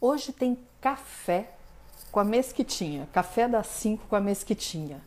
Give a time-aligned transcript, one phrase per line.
[0.00, 1.52] Hoje tem café
[2.10, 5.04] com a mesquitinha, café das 5 com a mesquitinha.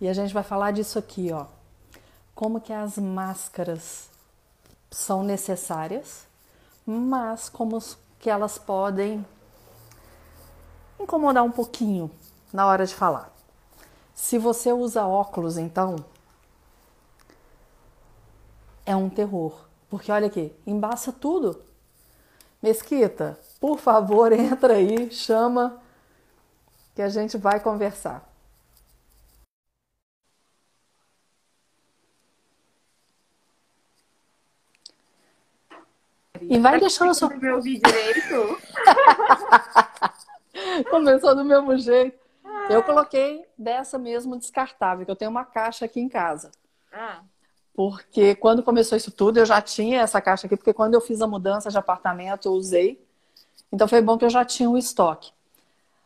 [0.00, 1.46] E a gente vai falar disso aqui, ó.
[2.34, 4.10] Como que as máscaras
[4.90, 6.26] são necessárias,
[6.84, 7.78] mas como
[8.18, 9.24] que elas podem
[10.98, 12.10] incomodar um pouquinho
[12.52, 13.32] na hora de falar.
[14.14, 16.04] Se você usa óculos, então
[18.84, 21.62] é um terror, porque olha aqui, embaça tudo.
[22.62, 25.80] Mesquita, por favor, entra aí, chama
[26.94, 28.26] que a gente vai conversar.
[36.40, 37.28] E vai deixando só.
[37.28, 38.58] Meu ouvir direito.
[40.90, 42.18] Começou do mesmo jeito.
[42.68, 46.50] Eu coloquei dessa mesmo descartável, que eu tenho uma caixa aqui em casa.
[46.92, 47.22] Ah.
[47.74, 51.20] Porque quando começou isso tudo, eu já tinha essa caixa aqui, porque quando eu fiz
[51.20, 53.05] a mudança de apartamento, eu usei.
[53.72, 55.32] Então foi bom que eu já tinha um estoque.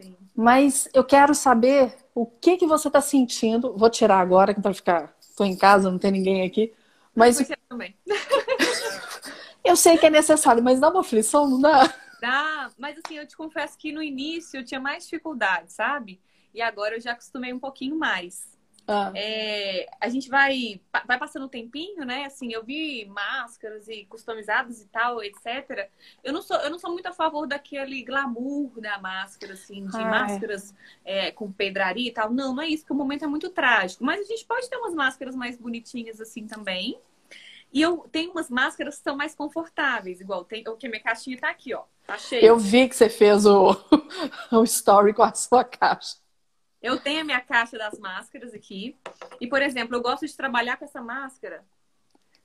[0.01, 0.17] Sim.
[0.35, 3.77] Mas eu quero saber o que que você está sentindo.
[3.77, 5.15] Vou tirar agora, para ficar.
[5.21, 6.73] Estou em casa, não tem ninguém aqui.
[7.15, 7.97] Mas Você também.
[9.65, 11.93] eu sei que é necessário, mas dá uma aflição, não dá?
[12.21, 16.21] Dá, mas assim, eu te confesso que no início eu tinha mais dificuldade, sabe?
[16.53, 18.59] E agora eu já acostumei um pouquinho mais.
[18.87, 22.27] Ah, É, a gente vai, vai passando o tempinho, né?
[22.27, 25.91] Assim, eu vi máscaras e customizadas e tal, etc.
[26.23, 30.05] Eu não sou, eu não sou muito a favor daquele glamour da máscara, assim, de
[30.05, 30.39] Ah, é.
[30.39, 30.73] máscaras
[31.05, 32.33] é, com pedraria e tal.
[32.33, 34.05] Não, não é isso, porque o momento é muito trágico.
[34.05, 37.01] Mas a gente pode ter umas máscaras mais bonitinhas assim também.
[37.73, 41.39] E eu tenho umas máscaras que são mais confortáveis, igual tem, o que minha caixinha
[41.39, 41.85] tá aqui, ó.
[42.07, 42.47] Tá cheia.
[42.47, 43.73] eu vi que você fez o,
[44.53, 46.17] o story com a sua caixa.
[46.83, 48.97] Eu tenho a minha caixa das máscaras aqui.
[49.41, 51.63] E, por exemplo, eu gosto de trabalhar com essa máscara.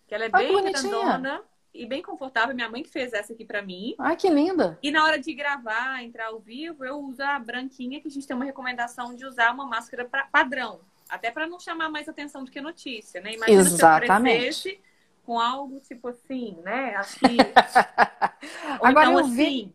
[0.08, 1.42] Que ela é bem grandona
[1.74, 2.54] e bem confortável.
[2.54, 3.96] Minha mãe que fez essa aqui pra mim.
[3.98, 4.78] Ai, que linda.
[4.84, 8.28] E na hora de gravar, entrar ao vivo, eu uso a branquinha, que a gente
[8.28, 10.82] tem uma recomendação de usar uma máscara pra- padrão.
[11.10, 13.34] Até pra não chamar mais atenção do que notícia, né?
[13.34, 14.82] Imagina se eu Exatamente.
[15.26, 16.96] com algo tipo assim, né?
[18.80, 19.74] Ou Agora então, eu vi- assim...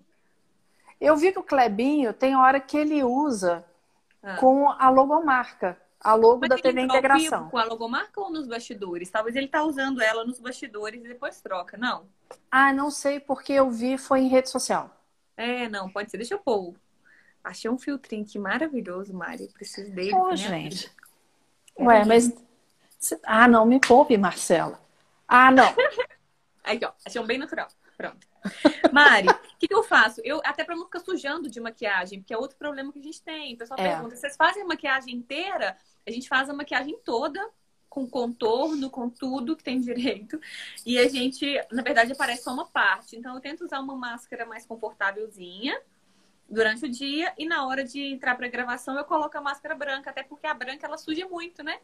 [1.00, 3.64] Eu vi que o Clebinho tem hora que ele usa
[4.22, 4.36] Ah.
[4.36, 7.48] com a logomarca, a logo Mas da TV Integração.
[7.48, 9.10] com a logomarca ou nos bastidores?
[9.10, 11.76] Talvez ele tá usando ela nos bastidores e depois troca.
[11.76, 12.06] Não.
[12.50, 14.94] Ah, não sei porque eu vi foi em rede social.
[15.36, 16.18] É, não, pode ser.
[16.18, 16.74] Deixa eu pôr.
[17.42, 19.48] Achei um filtrinho aqui maravilhoso, Mari.
[19.54, 20.14] Preciso dele.
[20.14, 20.76] Ô, pra minha gente.
[20.76, 20.92] vida.
[21.78, 22.30] Ué, mas.
[23.24, 24.78] Ah, não, me poupe, Marcela.
[25.26, 25.64] Ah, não.
[26.62, 26.92] Aqui, ó.
[27.06, 27.68] Achei um bem natural.
[27.96, 28.26] Pronto.
[28.92, 30.20] Mari, o que, que eu faço?
[30.24, 33.22] Eu, até pra não ficar sujando de maquiagem, porque é outro problema que a gente
[33.22, 33.54] tem.
[33.54, 33.90] O pessoal É.
[33.94, 35.76] pergunta: vocês fazem a maquiagem inteira?
[36.06, 37.46] A gente faz a maquiagem toda,
[37.88, 40.40] com contorno, com tudo que tem direito.
[40.86, 43.16] E a gente, na verdade, aparece só uma parte.
[43.16, 45.80] Então, eu tento usar uma máscara mais confortávelzinha
[46.48, 47.32] durante o dia.
[47.36, 50.54] E na hora de entrar pra gravação, eu coloco a máscara branca, até porque a
[50.54, 51.78] branca ela suja muito, né?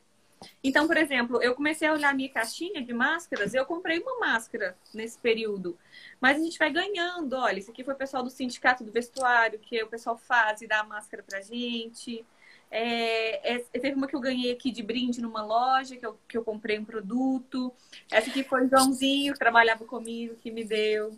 [0.63, 4.77] Então, por exemplo, eu comecei a olhar minha caixinha de máscaras, eu comprei uma máscara
[4.93, 5.79] nesse período.
[6.21, 7.35] Mas a gente vai ganhando.
[7.35, 10.67] Olha, isso aqui foi o pessoal do Sindicato do Vestuário, que o pessoal faz e
[10.67, 12.25] dá a máscara pra gente.
[12.71, 16.37] É, é, teve uma que eu ganhei aqui de brinde numa loja, que eu, que
[16.37, 17.73] eu comprei um produto.
[18.11, 21.17] Essa aqui foi o Joãozinho, que trabalhava comigo, que me deu.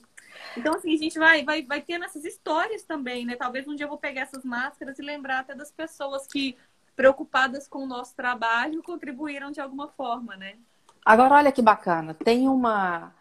[0.57, 3.37] Então, assim, a gente vai, vai, vai tendo essas histórias também, né?
[3.37, 6.57] Talvez um dia eu vou pegar essas máscaras e lembrar até das pessoas que,
[6.99, 10.57] preocupadas com o nosso trabalho, contribuíram de alguma forma, né?
[11.07, 12.13] Agora, olha que bacana.
[12.13, 13.15] Tem uma.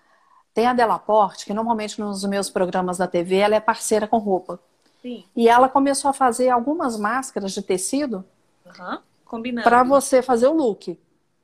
[0.52, 4.60] Tem a Delaporte, que normalmente nos meus programas da TV ela é parceira com roupa.
[5.00, 5.24] Sim.
[5.36, 8.26] E ela começou a fazer algumas máscaras de tecido
[8.66, 9.04] Aham.
[9.24, 9.70] Combinando.
[9.70, 11.00] para você fazer o look.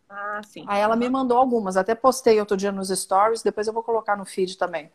[0.09, 0.65] Ah, sim.
[0.67, 4.17] Aí ela me mandou algumas, até postei outro dia nos stories, depois eu vou colocar
[4.17, 4.91] no feed também.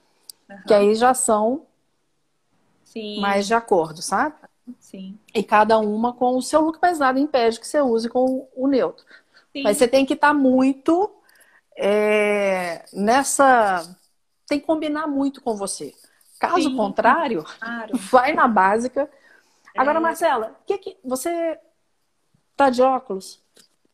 [0.51, 0.63] Aham.
[0.67, 1.67] Que aí já são
[2.83, 3.21] Sim.
[3.21, 4.35] mais de acordo, sabe?
[4.79, 5.19] Sim.
[5.35, 8.67] E cada uma com o seu look, mas nada impede que você use com o
[8.69, 9.05] neutro.
[9.53, 9.63] Sim.
[9.63, 11.11] Mas você tem que estar muito
[11.77, 13.97] é, nessa.
[14.47, 15.95] Tem que combinar muito com você.
[16.39, 16.77] Caso Sim.
[16.77, 17.97] contrário, Claro.
[18.11, 19.11] vai na básica.
[19.77, 20.01] Agora, É.
[20.01, 21.59] Marcela, que que você
[22.57, 23.43] tá de óculos?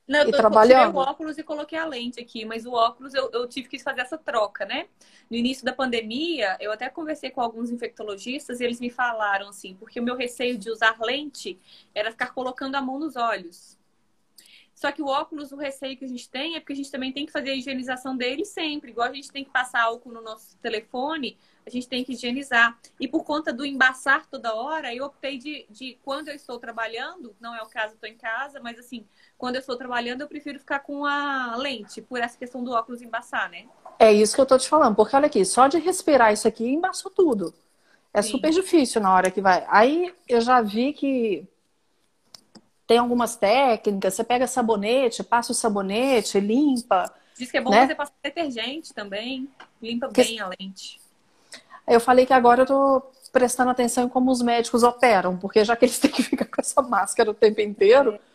[0.06, 0.92] Não, eu E tô- trabalhando?
[0.92, 4.02] o óculos e coloquei a lente aqui, mas o óculos eu, eu tive que fazer
[4.02, 4.86] essa troca, né?
[5.30, 9.74] No início da pandemia, eu até conversei com alguns infectologistas e eles me falaram assim,
[9.76, 11.58] porque o meu receio de usar lente
[11.94, 13.78] era ficar colocando a mão nos olhos.
[14.74, 17.12] Só que o óculos, o receio que a gente tem é porque a gente também
[17.12, 18.90] tem que fazer a higienização dele sempre.
[18.90, 22.78] Igual a gente tem que passar álcool no nosso telefone, a gente tem que higienizar.
[23.00, 27.34] E por conta do embaçar toda hora, eu optei de, de quando eu estou trabalhando,
[27.40, 29.06] não é o caso, estou em casa, mas assim,
[29.38, 33.00] quando eu estou trabalhando, eu prefiro ficar com a lente, por essa questão do óculos
[33.00, 33.66] embaçar, né?
[33.98, 36.66] É isso que eu tô te falando, porque olha aqui, só de respirar isso aqui
[36.66, 37.54] embaçou tudo.
[38.12, 38.32] É Sim.
[38.32, 39.64] super difícil na hora que vai.
[39.68, 41.48] Aí eu já vi que
[42.86, 47.12] tem algumas técnicas, você pega sabonete, passa o sabonete, limpa.
[47.36, 47.86] Diz que é bom né?
[47.86, 49.48] você passar detergente também,
[49.82, 50.22] limpa que...
[50.22, 51.00] bem a lente.
[51.86, 53.02] Eu falei que agora eu tô
[53.32, 56.60] prestando atenção em como os médicos operam, porque já que eles têm que ficar com
[56.60, 58.14] essa máscara o tempo inteiro.
[58.14, 58.34] É.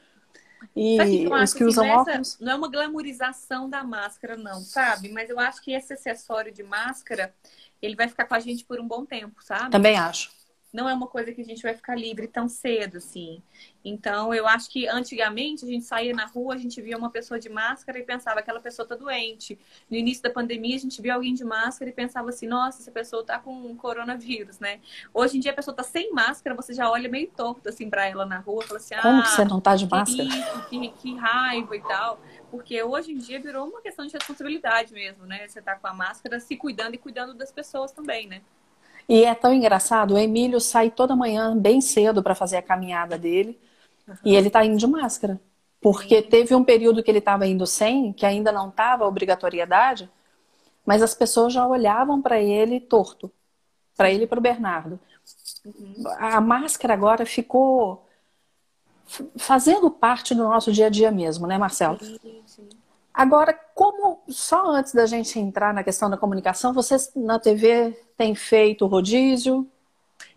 [0.76, 2.38] E os que usam assim, óculos.
[2.40, 5.10] Não é uma glamorização da máscara, não, sabe?
[5.10, 7.34] Mas eu acho que esse acessório de máscara
[7.82, 9.72] ele vai ficar com a gente por um bom tempo, sabe?
[9.72, 10.39] Também acho
[10.72, 13.42] não é uma coisa que a gente vai ficar livre tão cedo, assim.
[13.84, 17.40] Então, eu acho que antigamente a gente saía na rua, a gente via uma pessoa
[17.40, 19.58] de máscara e pensava, aquela pessoa tá doente.
[19.90, 22.92] No início da pandemia, a gente via alguém de máscara e pensava assim, nossa, essa
[22.92, 24.80] pessoa tá com coronavírus, né?
[25.14, 28.08] Hoje em dia a pessoa tá sem máscara, você já olha meio torto, assim, pra
[28.08, 30.30] ela na rua, fala assim, Como ah, que você não tá de máscara?
[30.70, 32.20] Que, que, que raiva e tal.
[32.52, 35.48] Porque hoje em dia virou uma questão de responsabilidade mesmo, né?
[35.48, 38.42] Você tá com a máscara se cuidando e cuidando das pessoas também, né?
[39.10, 43.18] E é tão engraçado, o Emílio sai toda manhã bem cedo para fazer a caminhada
[43.18, 43.60] dele
[44.08, 44.16] uhum.
[44.24, 45.42] e ele está indo de máscara.
[45.82, 50.08] Porque teve um período que ele estava indo sem, que ainda não estava obrigatoriedade,
[50.86, 53.32] mas as pessoas já olhavam para ele torto,
[53.98, 55.00] para ele e para o Bernardo.
[55.66, 56.04] Uhum.
[56.20, 58.06] A máscara agora ficou
[59.38, 61.98] fazendo parte do nosso dia a dia mesmo, né, Marcelo?
[62.00, 62.70] Sim, sim.
[63.14, 68.36] Agora, como só antes da gente entrar na questão da comunicação, vocês na TV têm
[68.36, 69.70] feito rodízio?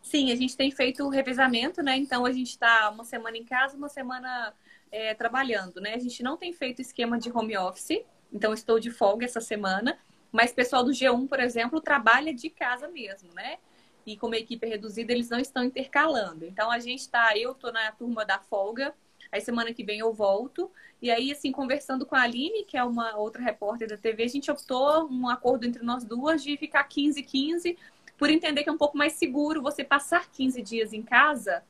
[0.02, 1.96] Sim, a gente tem feito revezamento, né?
[1.96, 4.52] Então a gente está uma semana em casa, uma semana
[4.90, 5.94] é, trabalhando, né?
[5.94, 8.02] A gente não tem feito esquema de home office,
[8.32, 9.98] então estou de folga essa semana,
[10.30, 13.58] mas pessoal do G1, por exemplo, trabalha de casa mesmo, né?
[14.04, 16.44] E como a equipe é reduzida, eles não estão intercalando.
[16.44, 18.94] Então a gente está, eu estou na turma da folga,
[19.32, 20.70] Aí semana que vem eu volto.
[21.00, 24.29] E aí, assim, conversando com a Aline, que é uma outra repórter da TV, a
[24.29, 27.79] gente optou um acordo entre nós duas de ficar 15, 15,
[28.19, 31.64] por entender que é um pouco mais seguro você passar 15 dias em casa.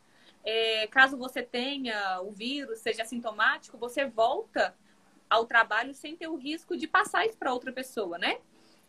[0.44, 4.74] É, caso você tenha o vírus, seja sintomático, você volta
[5.30, 8.38] ao trabalho sem ter o risco de passar isso para outra pessoa, né?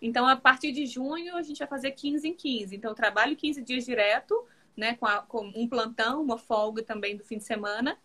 [0.02, 2.76] Então, a partir de junho, a gente vai fazer 15 em 15.
[2.76, 4.96] Então, eu trabalho 15 dias direto, né?
[4.96, 7.98] Com, a, com um plantão, uma folga também do fim de semana.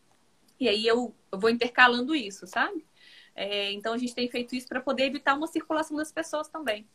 [0.59, 2.85] E aí eu, eu vou intercalando isso, sabe?
[3.35, 6.87] É, então a gente tem feito isso para poder evitar uma circulação das pessoas também.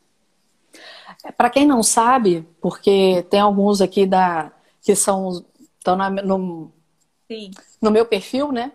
[1.24, 4.52] É, para quem não sabe, porque tem alguns aqui da
[4.82, 5.46] que são
[5.78, 6.72] estão no,
[7.82, 8.72] no meu perfil, né?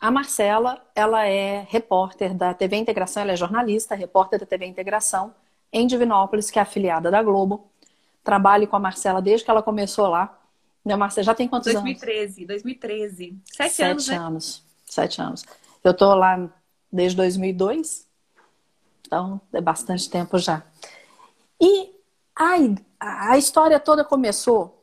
[0.00, 5.34] A Marcela, ela é repórter da TV Integração, ela é jornalista, repórter da TV Integração
[5.72, 7.70] em Divinópolis, que é afiliada da Globo.
[8.24, 10.41] Trabalho com a Marcela desde que ela começou lá.
[10.84, 12.46] Né, Marcia, já tem quantos 2013, anos?
[12.46, 13.38] 2013, 2013.
[13.44, 14.16] Sete, Sete anos, né?
[14.16, 14.62] anos.
[14.84, 15.44] Sete anos.
[15.84, 16.50] Eu tô lá
[16.90, 18.06] desde 2002,
[19.06, 20.62] então é bastante tempo já.
[21.60, 21.90] E
[22.34, 24.80] a, a história toda começou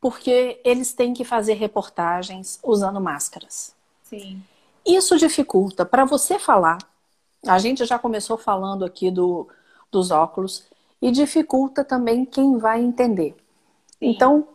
[0.00, 3.74] porque eles têm que fazer reportagens usando máscaras.
[4.04, 4.42] Sim.
[4.84, 5.84] Isso dificulta.
[5.84, 6.78] Para você falar,
[7.44, 9.48] a gente já começou falando aqui do,
[9.90, 10.64] dos óculos,
[11.00, 13.36] e dificulta também quem vai entender.
[13.98, 14.10] Sim.
[14.10, 14.48] Então,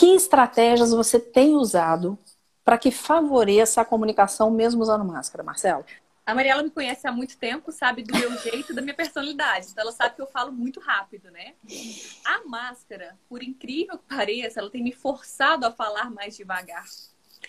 [0.00, 2.18] que estratégias você tem usado
[2.64, 5.84] para que favoreça a comunicação mesmo usando máscara, Marcelo?
[6.24, 9.66] A Mariela me conhece há muito tempo, sabe do meu jeito e da minha personalidade.
[9.70, 11.52] Então ela sabe que eu falo muito rápido, né?
[12.24, 16.86] A máscara, por incrível que pareça, ela tem me forçado a falar mais devagar.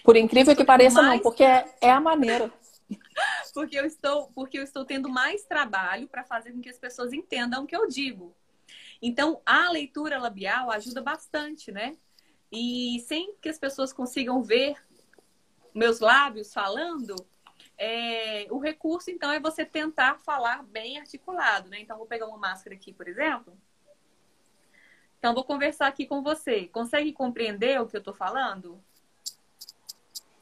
[0.04, 1.14] Por incrível que pareça, mais...
[1.14, 2.52] não, porque é, é a maneira.
[3.54, 7.14] porque eu estou, porque eu estou tendo mais trabalho para fazer com que as pessoas
[7.14, 8.36] entendam o que eu digo.
[9.02, 11.96] Então, a leitura labial ajuda bastante, né?
[12.52, 14.76] E sem que as pessoas consigam ver
[15.74, 17.16] meus lábios falando,
[17.78, 21.80] é, o recurso, então, é você tentar falar bem articulado, né?
[21.80, 23.58] Então, vou pegar uma máscara aqui, por exemplo.
[25.18, 26.68] Então, vou conversar aqui com você.
[26.68, 28.80] Consegue compreender o que eu estou falando?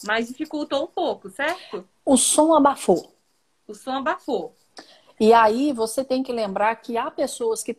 [0.03, 1.87] Mas dificultou um pouco, certo?
[2.05, 3.13] O som abafou.
[3.67, 4.53] O som abafou.
[5.19, 7.77] E aí, você tem que lembrar que há pessoas que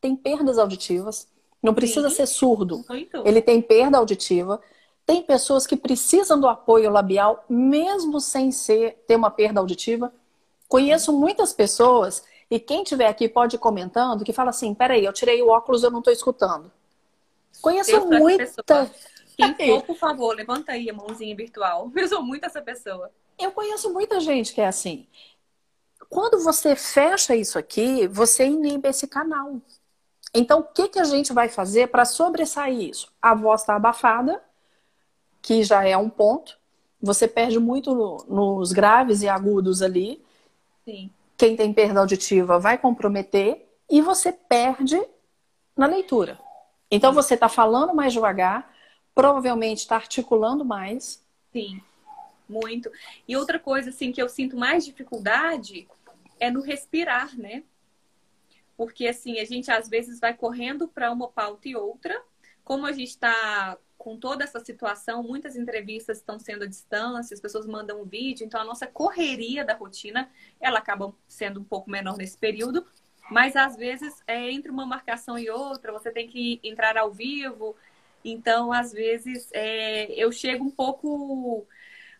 [0.00, 1.28] têm perdas auditivas,
[1.62, 2.16] não precisa Sim.
[2.16, 2.84] ser surdo.
[2.88, 3.22] Muito.
[3.26, 4.60] Ele tem perda auditiva.
[5.04, 10.12] Tem pessoas que precisam do apoio labial, mesmo sem ser ter uma perda auditiva.
[10.68, 15.12] Conheço muitas pessoas, e quem tiver aqui pode ir comentando, que fala assim: peraí, eu
[15.12, 16.70] tirei o óculos, eu não estou escutando.
[17.60, 18.46] Conheço eu muita.
[19.36, 21.90] Quem for, por favor, levanta aí a mãozinha virtual.
[21.94, 23.10] Eu sou muito essa pessoa.
[23.38, 25.06] Eu conheço muita gente que é assim.
[26.08, 29.60] Quando você fecha isso aqui, você inibe esse canal.
[30.34, 33.08] Então, o que, que a gente vai fazer para sobressair isso?
[33.20, 34.42] A voz está abafada,
[35.40, 36.58] que já é um ponto.
[37.00, 40.22] Você perde muito no, nos graves e agudos ali.
[40.84, 41.10] Sim.
[41.36, 43.66] Quem tem perda auditiva vai comprometer.
[43.88, 45.00] E você perde
[45.76, 46.38] na leitura.
[46.90, 48.72] Então você está falando mais devagar,
[49.14, 51.22] provavelmente está articulando mais.
[51.52, 51.80] Sim,
[52.48, 52.90] muito.
[53.26, 55.88] E outra coisa assim que eu sinto mais dificuldade
[56.38, 57.62] é no respirar, né?
[58.76, 62.20] Porque assim, a gente às vezes vai correndo para uma pauta e outra.
[62.64, 67.40] Como a gente está com toda essa situação, muitas entrevistas estão sendo à distância, as
[67.40, 70.30] pessoas mandam um vídeo, então a nossa correria da rotina,
[70.60, 72.86] ela acaba sendo um pouco menor nesse período,
[73.30, 77.74] mas às vezes é entre uma marcação e outra, você tem que entrar ao vivo,
[78.24, 81.66] então às vezes é, eu chego um pouco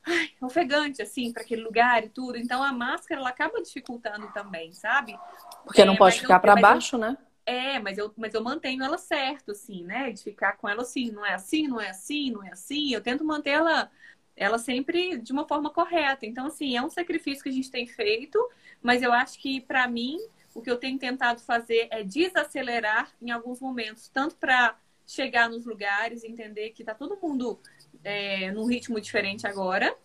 [0.07, 2.39] ai, ofegante, assim, para aquele lugar e tudo.
[2.39, 5.19] Então a máscara ela acaba dificultando também, sabe?
[5.65, 7.19] Porque não é, pode ficar para baixo, eu, né?
[7.45, 10.11] É, mas eu, mas eu mantenho ela certo, assim, né?
[10.11, 12.93] De ficar com ela assim, não é assim, não é assim, não é assim.
[12.93, 13.91] Eu tento manter ela,
[14.37, 16.27] ela sempre de uma forma correta.
[16.27, 18.39] Então, assim, é um sacrifício que a gente tem feito,
[18.83, 20.19] mas eu acho que, para mim,
[20.55, 25.65] o que eu tenho tentado fazer é desacelerar em alguns momentos, tanto para chegar nos
[25.65, 27.61] lugares, entender que tá todo mundo
[28.05, 29.97] é, num ritmo diferente agora.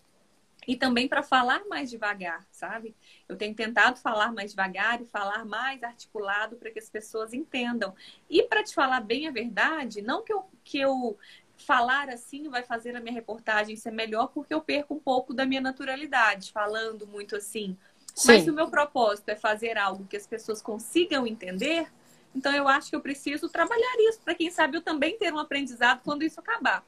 [0.66, 2.94] E também para falar mais devagar, sabe?
[3.28, 7.92] Eu tenho tentado falar mais devagar e falar mais articulado para que as pessoas entendam.
[8.30, 11.18] E para te falar bem a verdade, não que eu, que eu
[11.56, 15.44] falar assim vai fazer a minha reportagem ser melhor, porque eu perco um pouco da
[15.44, 17.76] minha naturalidade, falando muito assim.
[18.14, 18.28] Sim.
[18.28, 21.90] Mas se o meu propósito é fazer algo que as pessoas consigam entender,
[22.34, 25.38] então eu acho que eu preciso trabalhar isso para quem sabe eu também ter um
[25.38, 26.84] aprendizado quando isso acabar.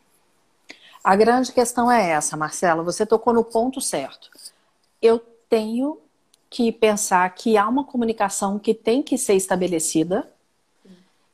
[1.04, 2.82] A grande questão é essa, Marcela.
[2.82, 4.30] Você tocou no ponto certo.
[5.02, 5.18] Eu
[5.50, 6.00] tenho
[6.49, 10.26] que pensar que há uma comunicação que tem que ser estabelecida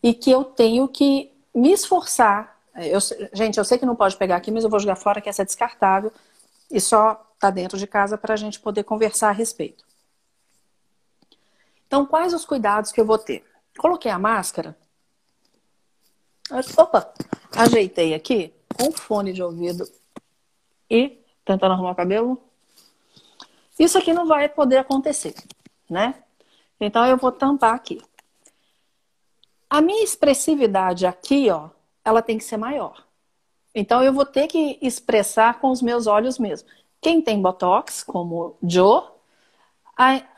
[0.02, 2.58] e que eu tenho que me esforçar.
[2.74, 2.98] Eu,
[3.32, 5.42] gente, eu sei que não pode pegar aqui, mas eu vou jogar fora que essa
[5.42, 6.12] é descartável
[6.68, 9.84] e só está dentro de casa para a gente poder conversar a respeito.
[11.86, 13.44] Então, quais os cuidados que eu vou ter?
[13.78, 14.76] Coloquei a máscara.
[16.76, 17.12] Opa,
[17.54, 19.86] ajeitei aqui com fone de ouvido
[20.88, 22.40] e tentando arrumar o cabelo,
[23.78, 25.34] isso aqui não vai poder acontecer,
[25.88, 26.22] né?
[26.80, 28.00] Então eu vou tampar aqui.
[29.68, 31.68] A minha expressividade aqui, ó,
[32.02, 33.04] ela tem que ser maior.
[33.74, 36.66] Então eu vou ter que expressar com os meus olhos mesmo.
[37.00, 39.04] Quem tem botox, como Joe,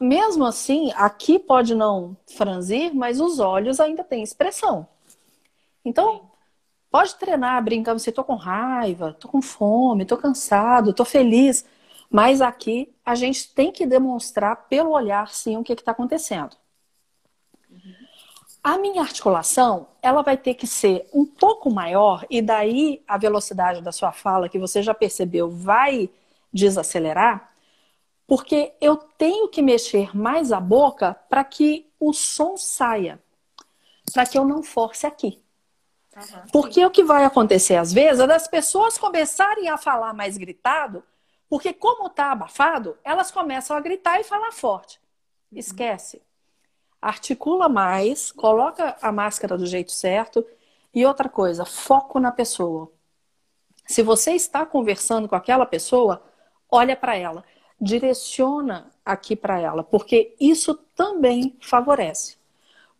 [0.01, 4.87] mesmo assim, aqui pode não franzir, mas os olhos ainda têm expressão.
[5.85, 6.32] Então,
[6.93, 11.65] Pode treinar brincando, você tô com raiva, tô com fome, tô cansado, tô feliz.
[12.11, 16.55] Mas aqui a gente tem que demonstrar pelo olhar, sim, o que está acontecendo.
[18.63, 23.81] A minha articulação, ela vai ter que ser um pouco maior, e daí a velocidade
[23.81, 26.11] da sua fala, que você já percebeu, vai
[26.53, 27.55] desacelerar,
[28.27, 33.19] porque eu tenho que mexer mais a boca para que o som saia,
[34.13, 35.42] para que eu não force aqui.
[36.17, 40.37] Uhum, porque o que vai acontecer às vezes é das pessoas começarem a falar mais
[40.37, 41.03] gritado,
[41.49, 45.01] porque como está abafado, elas começam a gritar e falar forte.
[45.51, 45.59] Uhum.
[45.59, 46.23] Esquece.
[47.01, 50.45] Articula mais, coloca a máscara do jeito certo.
[50.95, 52.93] E outra coisa, foco na pessoa.
[53.87, 56.23] Se você está conversando com aquela pessoa,
[56.71, 57.45] olha para ela,
[57.81, 62.37] direciona aqui para ela, porque isso também favorece.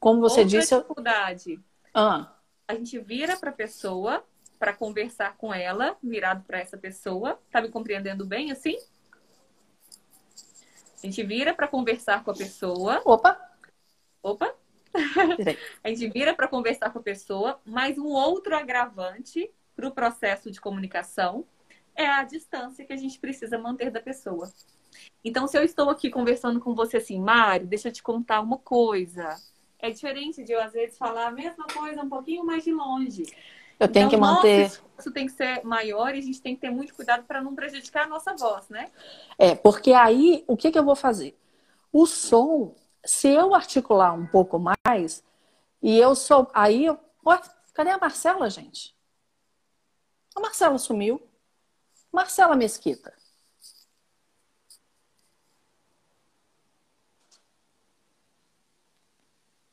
[0.01, 0.75] Como você Outra disse.
[0.75, 1.61] dificuldade.
[1.95, 2.33] Ah
[2.73, 4.25] a gente vira para a pessoa
[4.59, 7.39] para conversar com ela, virado para essa pessoa.
[7.51, 8.79] Tá me compreendendo bem assim?
[11.03, 13.03] A gente vira para conversar com a pessoa.
[13.05, 13.39] Opa!
[14.23, 14.55] Opa!
[15.85, 20.51] a gente vira para conversar com a pessoa, mas um outro agravante para o processo
[20.51, 21.45] de comunicação
[21.95, 24.51] é a distância que a gente precisa manter da pessoa.
[25.23, 28.59] Então, se eu estou aqui conversando com você assim, Mário, deixa eu te contar uma
[28.59, 29.37] coisa.
[29.83, 33.25] É diferente de eu, às vezes, falar a mesma coisa um pouquinho mais de longe.
[33.81, 34.81] Eu tenho então, que manter.
[34.97, 37.53] Isso tem que ser maior e a gente tem que ter muito cuidado para não
[37.53, 38.93] prejudicar a nossa voz, né?
[39.37, 41.37] É, porque aí, o que, que eu vou fazer?
[41.93, 45.25] O som, se eu articular um pouco mais,
[45.83, 46.49] e eu sou.
[46.55, 46.97] Aí, eu...
[47.27, 47.41] Ué,
[47.75, 48.95] cadê a Marcela, gente?
[50.37, 51.21] A Marcela sumiu.
[52.13, 53.13] Marcela Mesquita.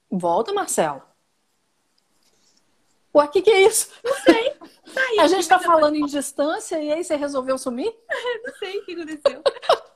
[0.09, 1.01] Volta, Marcelo.
[3.13, 3.89] Ué, o que, que é isso?
[4.03, 4.51] Não sei.
[4.51, 7.93] Tá a gente está falando em distância e aí você resolveu sumir?
[8.45, 9.43] Não sei o que aconteceu.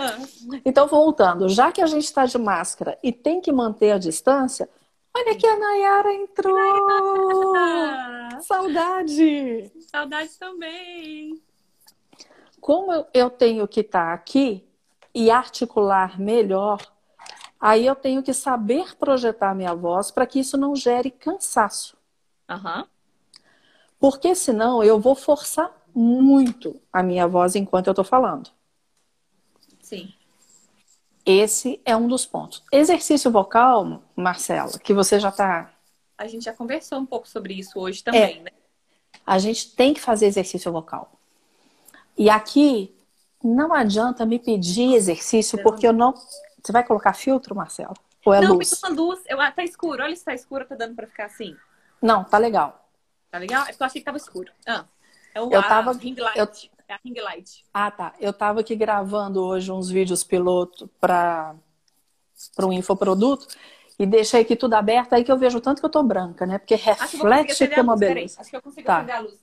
[0.00, 0.16] Ah.
[0.64, 4.70] Então, voltando, já que a gente está de máscara e tem que manter a distância,
[5.12, 7.52] olha que a Nayara entrou!
[7.52, 8.40] Nayara.
[8.40, 9.72] Saudade!
[9.90, 11.42] Saudade também!
[12.60, 14.64] Como eu tenho que estar tá aqui
[15.12, 16.80] e articular melhor
[17.60, 21.96] Aí eu tenho que saber projetar minha voz para que isso não gere cansaço.
[22.48, 22.86] Uhum.
[23.98, 28.50] Porque senão eu vou forçar muito a minha voz enquanto eu tô falando.
[29.80, 30.12] Sim.
[31.26, 32.62] Esse é um dos pontos.
[32.72, 35.74] Exercício vocal, Marcela, que você já tá.
[36.16, 38.42] A gente já conversou um pouco sobre isso hoje também, é.
[38.42, 38.50] né?
[39.26, 41.12] A gente tem que fazer exercício vocal.
[42.16, 42.94] E aqui
[43.42, 46.14] não adianta me pedir exercício porque eu não.
[46.62, 47.94] Você vai colocar filtro, Marcelo?
[48.24, 48.80] Ou é não, luz?
[48.82, 49.20] Não, luz.
[49.26, 50.02] Eu, ah, tá escuro.
[50.02, 51.56] Olha se tá escuro, tá dando pra ficar assim.
[52.00, 52.88] Não, tá legal.
[53.30, 53.62] Tá legal?
[53.62, 54.52] É porque eu achei que tava escuro.
[54.66, 54.84] Ah,
[55.34, 56.38] é o eu tava, ring light.
[56.38, 56.48] Eu...
[56.88, 57.64] É a ring light.
[57.72, 58.14] Ah, tá.
[58.18, 61.54] Eu tava aqui gravando hoje uns vídeos piloto para
[62.54, 63.48] para um infoproduto
[63.98, 66.58] e deixei aqui tudo aberto, aí que eu vejo tanto que eu tô branca, né?
[66.58, 68.40] Porque reflete que é uma beleza.
[68.40, 69.04] Acho que eu consigo tá.
[69.12, 69.38] a luz.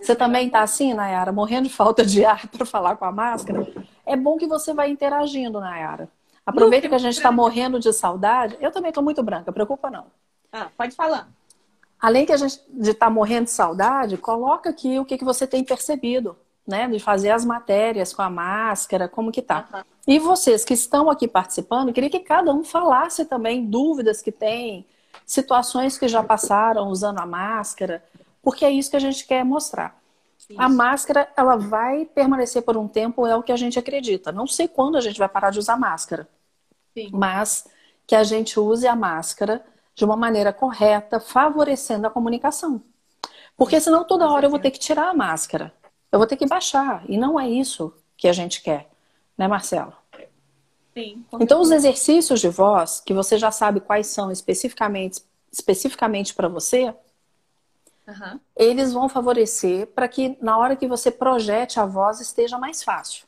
[0.00, 3.66] Você também tá assim, Nayara, morrendo de falta de ar para falar com a máscara?
[4.06, 6.08] É bom que você vai interagindo, Nayara.
[6.44, 8.56] Aproveita que a gente está morrendo de saudade.
[8.60, 10.06] Eu também tô muito branca, preocupa não.
[10.52, 11.28] Ah, pode falar.
[12.00, 15.24] Além que a gente de estar tá morrendo de saudade, coloca aqui o que, que
[15.24, 16.36] você tem percebido,
[16.66, 16.88] né?
[16.88, 19.66] De fazer as matérias com a máscara, como que tá.
[19.74, 19.80] Uhum.
[20.06, 24.86] E vocês que estão aqui participando, queria que cada um falasse também dúvidas que tem,
[25.26, 28.02] situações que já passaram usando a máscara
[28.46, 30.00] porque é isso que a gente quer mostrar.
[30.48, 30.60] Isso.
[30.60, 34.30] A máscara, ela vai permanecer por um tempo, é o que a gente acredita.
[34.30, 36.28] Não sei quando a gente vai parar de usar máscara,
[36.94, 37.10] Sim.
[37.12, 37.66] mas
[38.06, 42.82] que a gente use a máscara de uma maneira correta, favorecendo a comunicação.
[43.56, 45.72] Porque senão toda hora eu vou ter que tirar a máscara.
[46.12, 47.02] Eu vou ter que baixar.
[47.08, 48.88] E não é isso que a gente quer,
[49.36, 49.92] né, Marcelo?
[50.94, 51.24] Sim.
[51.40, 55.20] Então, os exercícios de voz, que você já sabe quais são especificamente,
[55.52, 56.94] especificamente para você,
[58.06, 58.40] Uhum.
[58.56, 63.26] Eles vão favorecer para que na hora que você projete a voz esteja mais fácil.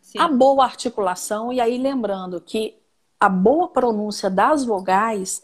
[0.00, 0.18] Sim.
[0.18, 2.76] A boa articulação, e aí lembrando que
[3.18, 5.42] a boa pronúncia das vogais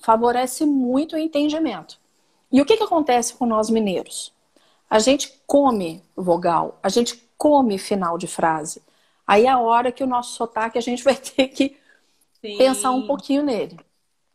[0.00, 1.98] favorece muito o entendimento.
[2.50, 4.32] E o que, que acontece com nós mineiros?
[4.88, 8.82] A gente come vogal, a gente come final de frase.
[9.26, 11.76] Aí é a hora que o nosso sotaque a gente vai ter que
[12.40, 12.56] Sim.
[12.56, 13.78] pensar um pouquinho nele.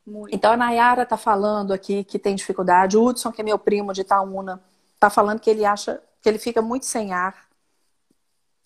[0.05, 0.35] Muito.
[0.35, 2.97] Então a Nayara tá falando aqui que tem dificuldade.
[2.97, 4.61] O Hudson, que é meu primo de Itaúna,
[4.99, 7.47] tá falando que ele acha que ele fica muito sem ar.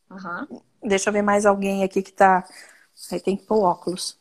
[0.10, 0.62] Uhum.
[0.84, 2.48] Deixa eu ver mais alguém aqui que tá.
[3.12, 4.18] Aí tem que pôr óculos.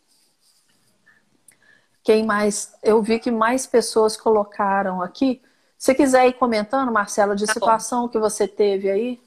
[2.04, 2.74] Quem mais?
[2.82, 5.42] Eu vi que mais pessoas colocaram aqui.
[5.78, 8.08] Se quiser ir comentando, Marcela, de tá situação bom.
[8.08, 9.20] que você teve aí.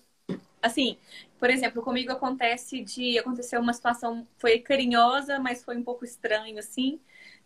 [0.61, 0.97] Assim,
[1.39, 6.59] por exemplo, comigo acontece de aconteceu uma situação foi carinhosa, mas foi um pouco estranho
[6.59, 6.99] assim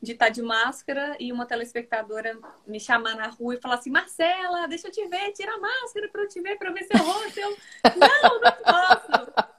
[0.03, 2.37] de estar de máscara e uma telespectadora
[2.67, 6.09] me chamar na rua e falar assim: Marcela, deixa eu te ver, tira a máscara
[6.09, 7.39] para eu te ver, para ver seu rosto.
[7.39, 7.57] Eu,
[7.95, 9.53] não, não posso.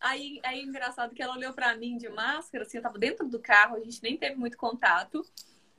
[0.00, 3.38] Aí, aí, engraçado que ela olhou para mim de máscara, assim, eu tava dentro do
[3.38, 5.24] carro, a gente nem teve muito contato.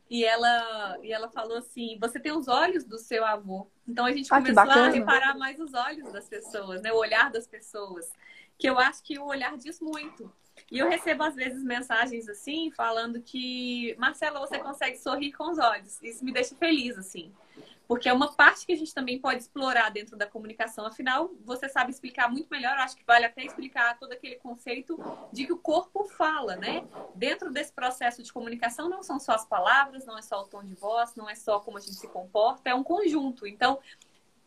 [0.09, 3.69] E ela, e ela falou assim: Você tem os olhos do seu avô.
[3.85, 6.93] Então a gente ah, começou a reparar mais os olhos das pessoas, né?
[6.93, 8.09] O olhar das pessoas.
[8.57, 10.33] Que eu acho que o olhar diz muito.
[10.71, 15.57] E eu recebo às vezes mensagens assim, falando que, Marcela, você consegue sorrir com os
[15.57, 16.01] olhos.
[16.01, 17.33] Isso me deixa feliz, assim.
[17.89, 20.85] Porque é uma parte que a gente também pode explorar dentro da comunicação.
[20.85, 22.75] Afinal, você sabe explicar muito melhor.
[22.75, 24.95] Eu acho que vale até explicar todo aquele conceito
[25.33, 26.87] de que o corpo fala, né?
[27.15, 30.63] Dentro desse processo de comunicação, não são só as palavras, não é só o tom
[30.63, 33.47] de voz, não é só como a gente se comporta, é um conjunto.
[33.47, 33.79] Então,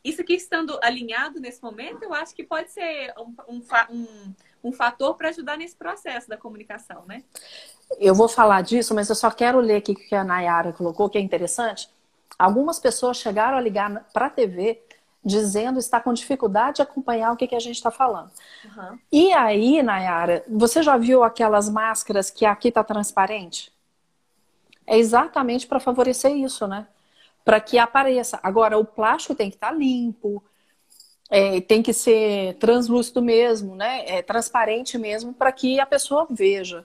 [0.05, 4.35] isso aqui estando alinhado nesse momento, eu acho que pode ser um, um, um
[4.65, 7.23] um fator para ajudar nesse processo da comunicação, né?
[7.99, 11.11] Eu vou falar disso, mas eu só quero ler aqui o que a Nayara colocou,
[11.11, 11.91] que é interessante.
[12.39, 14.81] Algumas pessoas chegaram a ligar para a TV
[15.25, 18.31] dizendo estar com dificuldade de acompanhar o que, que a gente está falando.
[18.65, 18.99] Uhum.
[19.11, 23.73] E aí, Nayara, você já viu aquelas máscaras que aqui está transparente?
[24.85, 26.87] É exatamente para favorecer isso, né?
[27.45, 28.39] Para que apareça.
[28.43, 30.43] Agora, o plástico tem que estar tá limpo,
[31.31, 34.05] é, tem que ser translúcido mesmo, né?
[34.07, 36.85] É, transparente mesmo, para que a pessoa veja.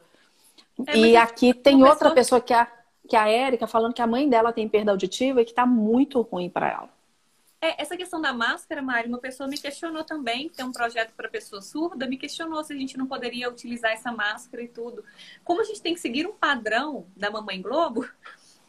[0.85, 2.67] É, e aqui tem outra pessoa que é a,
[3.07, 5.65] que é a Érica falando que a mãe dela tem perda auditiva e que está
[5.65, 6.97] muito ruim para ela.
[7.59, 11.27] É, essa questão da máscara, Mari, uma pessoa me questionou também, tem um projeto para
[11.27, 15.03] pessoa surda, me questionou se a gente não poderia utilizar essa máscara e tudo.
[15.43, 18.07] Como a gente tem que seguir um padrão da Mamãe Globo,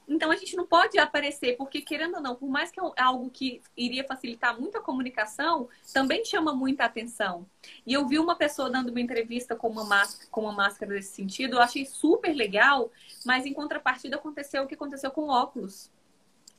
[0.09, 3.29] então a gente não pode aparecer, porque querendo ou não, por mais que é algo
[3.29, 7.45] que iria facilitar muito a comunicação, também chama muita atenção.
[7.87, 11.15] E eu vi uma pessoa dando uma entrevista com uma máscara, com uma máscara desse
[11.15, 12.91] sentido, eu achei super legal,
[13.25, 15.91] mas em contrapartida aconteceu o que aconteceu com óculos.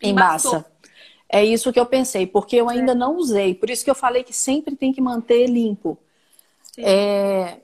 [0.02, 0.66] Embaça.
[1.28, 2.96] É isso que eu pensei, porque eu ainda é.
[2.96, 3.54] não usei.
[3.54, 5.98] Por isso que eu falei que sempre tem que manter limpo.
[6.78, 7.60] É,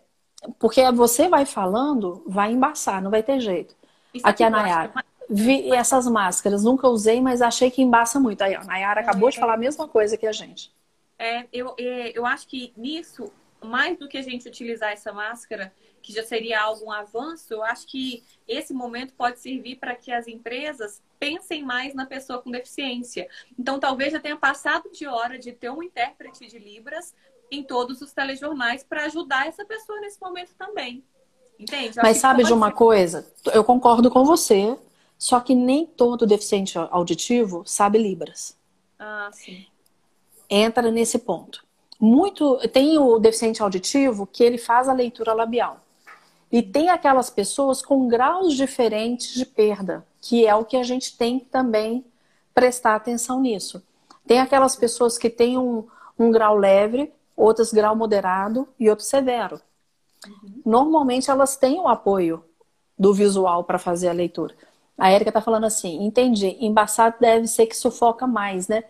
[0.59, 3.75] porque você vai falando, vai embaçar, não vai ter jeito.
[4.13, 4.93] Isso aqui é a Nayara.
[5.29, 8.41] Vi essas máscaras, nunca usei, mas achei que embaça muito.
[8.41, 9.39] Aí, a Nayara acabou de é.
[9.39, 10.73] falar a mesma coisa que a gente.
[11.17, 13.31] É, eu, é, eu acho que nisso,
[13.63, 17.87] mais do que a gente utilizar essa máscara, que já seria algum avanço, eu acho
[17.87, 23.27] que esse momento pode servir para que as empresas pensem mais na pessoa com deficiência.
[23.57, 27.15] Então, talvez já tenha passado de hora de ter um intérprete de Libras
[27.51, 31.03] em todos os telejornais para ajudar essa pessoa nesse momento também.
[31.57, 31.97] Entende?
[32.03, 32.75] Mas sabe de uma ser...
[32.75, 33.33] coisa?
[33.51, 34.77] Eu concordo com você,
[35.17, 38.57] só que nem todo deficiente auditivo sabe Libras.
[38.99, 39.65] Ah, sim.
[40.49, 41.65] Entra nesse ponto.
[41.99, 45.81] Muito tem o deficiente auditivo que ele faz a leitura labial.
[46.51, 51.17] E tem aquelas pessoas com graus diferentes de perda, que é o que a gente
[51.17, 52.05] tem que também
[52.53, 53.83] prestar atenção nisso.
[54.25, 55.85] Tem aquelas pessoas que têm um,
[56.17, 59.59] um grau leve, outras grau moderado e outro severo.
[60.25, 60.61] Uhum.
[60.65, 62.43] Normalmente elas têm o apoio
[62.97, 64.55] do visual para fazer a leitura.
[64.97, 68.83] A Érica está falando assim, entendi, embaçado deve ser que sufoca mais, né?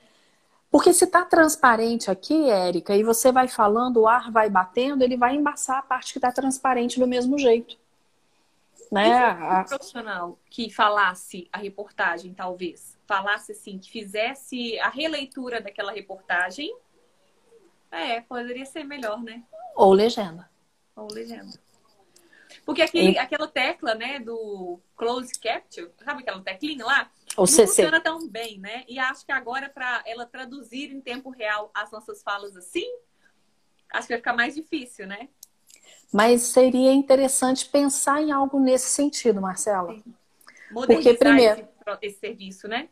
[0.69, 5.15] Porque se está transparente aqui, Érica, e você vai falando, o ar vai batendo, ele
[5.15, 7.77] vai embaçar a parte que está transparente do mesmo jeito.
[8.91, 9.31] Né?
[9.31, 16.75] Um profissional que falasse a reportagem, talvez, falasse assim, que fizesse a releitura daquela reportagem,
[17.89, 19.43] é, poderia ser melhor, né?
[19.75, 20.49] Ou legenda.
[20.95, 21.57] Ou legenda.
[22.65, 23.17] Porque aquele, e...
[23.17, 27.11] aquela tecla, né, do close capture, sabe aquela teclinha lá?
[27.37, 27.67] O não CC.
[27.67, 28.83] funciona tão bem, né?
[28.87, 32.85] E acho que agora, para ela traduzir em tempo real as nossas falas assim,
[33.93, 35.29] acho que vai ficar mais difícil, né?
[36.11, 39.95] Mas seria interessante pensar em algo nesse sentido, Marcela.
[40.73, 42.89] Porque primeiro esse, esse serviço, né?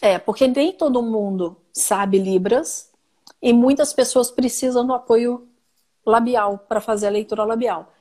[0.00, 2.92] É, porque nem todo mundo sabe Libras
[3.40, 5.48] e muitas pessoas precisam do apoio
[6.04, 7.92] labial para fazer a leitura labial.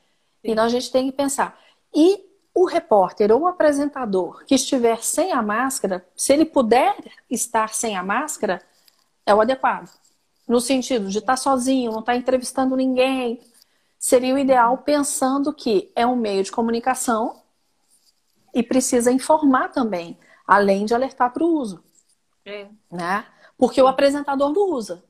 [0.46, 0.52] Sim.
[0.52, 1.60] Então a gente tem que pensar.
[1.94, 6.96] E o repórter ou o apresentador que estiver sem a máscara, se ele puder
[7.30, 8.62] estar sem a máscara,
[9.26, 9.90] é o adequado.
[10.48, 13.42] No sentido de estar sozinho, não estar entrevistando ninguém.
[13.98, 17.42] Seria o ideal pensando que é um meio de comunicação
[18.54, 21.84] e precisa informar também, além de alertar para o uso.
[22.46, 22.68] É.
[22.92, 23.26] Né?
[23.58, 25.04] Porque o apresentador não usa.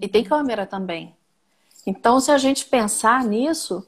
[0.00, 1.16] E tem câmera também.
[1.86, 3.87] Então, se a gente pensar nisso,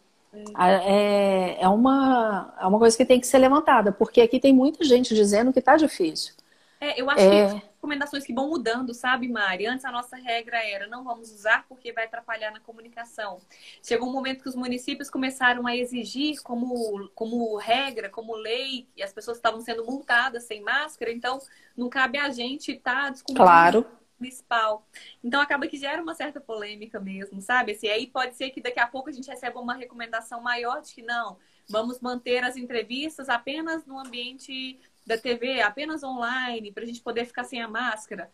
[0.58, 4.84] é, é, uma, é uma coisa que tem que ser levantada, porque aqui tem muita
[4.84, 6.34] gente dizendo que está difícil.
[6.80, 7.48] É, eu acho é...
[7.48, 9.66] que recomendações que vão mudando, sabe, Mari?
[9.66, 13.38] Antes a nossa regra era não vamos usar porque vai atrapalhar na comunicação.
[13.82, 19.02] Chegou um momento que os municípios começaram a exigir como, como regra, como lei, e
[19.02, 21.38] as pessoas estavam sendo multadas sem máscara, então
[21.76, 24.86] não cabe a gente estar tá descumprindo claro municipal.
[25.24, 27.72] Então acaba que gera uma certa polêmica mesmo, sabe?
[27.72, 30.94] Assim, aí pode ser que daqui a pouco a gente receba uma recomendação maior de
[30.94, 36.86] que não, vamos manter as entrevistas apenas no ambiente da TV, apenas online, para a
[36.86, 38.30] gente poder ficar sem a máscara.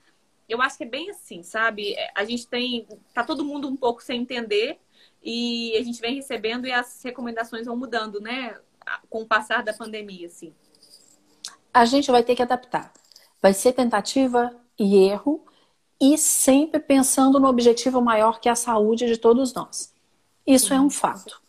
[0.48, 1.94] Eu acho que é bem assim, sabe?
[1.94, 2.86] É, a gente tem.
[3.12, 4.78] Tá todo mundo um pouco sem entender
[5.22, 8.56] e a gente vem recebendo e as recomendações vão mudando, né?
[9.10, 10.54] Com o passar da pandemia, assim.
[11.74, 12.92] A gente vai ter que adaptar.
[13.42, 15.44] Vai ser tentativa e erro
[16.00, 19.92] e sempre pensando no objetivo maior que é a saúde de todos nós.
[20.46, 21.40] Isso é um fato.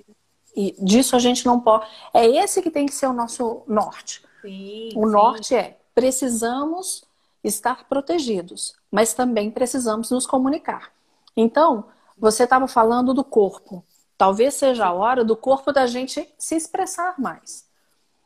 [0.56, 1.86] E disso a gente não pode.
[2.14, 4.24] É esse que tem que ser o nosso norte.
[4.42, 7.04] Sim, o norte é precisamos
[7.44, 10.92] estar protegidos, mas também precisamos nos comunicar.
[11.36, 11.86] Então,
[12.18, 13.84] você estava falando do corpo.
[14.18, 17.68] Talvez seja a hora do corpo da gente se expressar mais.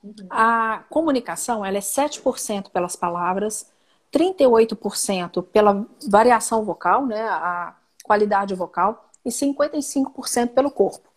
[0.04, 0.14] Uhum.
[0.30, 3.71] A comunicação ela é 7% pelas palavras,
[4.12, 11.10] 38% pela variação vocal, né, a qualidade vocal, e 55% pelo corpo.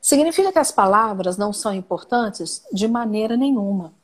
[0.00, 2.64] Significa que as palavras não são importantes?
[2.72, 3.94] De maneira nenhuma.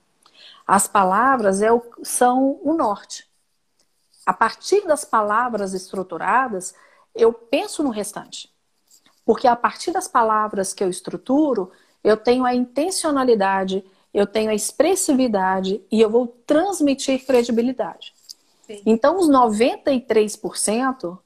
[0.66, 3.28] As palavras é o, são o norte.
[4.24, 6.74] A partir das palavras estruturadas,
[7.14, 8.48] eu penso no restante.
[9.24, 11.72] Porque a partir das palavras que eu estruturo,
[12.04, 13.84] eu tenho a intencionalidade,
[14.18, 18.12] eu tenho a expressividade e eu vou transmitir credibilidade.
[18.66, 18.82] Sim.
[18.84, 21.16] Então, os 93%,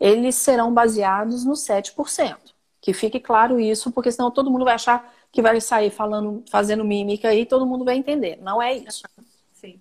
[0.00, 2.36] eles serão baseados no 7%.
[2.80, 6.84] Que fique claro isso, porque senão todo mundo vai achar que vai sair falando, fazendo
[6.84, 8.40] mímica e todo mundo vai entender.
[8.42, 9.04] Não é isso.
[9.54, 9.80] Sim.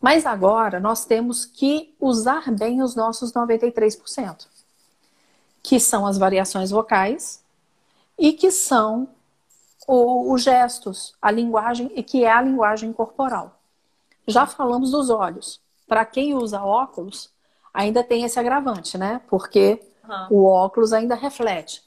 [0.00, 4.46] Mas agora nós temos que usar bem os nossos 93%,
[5.62, 7.44] que são as variações vocais
[8.18, 9.10] e que são
[9.86, 13.60] os gestos, a linguagem, e que é a linguagem corporal.
[14.26, 15.60] Já falamos dos olhos.
[15.86, 17.30] Para quem usa óculos,
[17.72, 19.20] ainda tem esse agravante, né?
[19.28, 20.38] Porque uhum.
[20.38, 21.84] o óculos ainda reflete.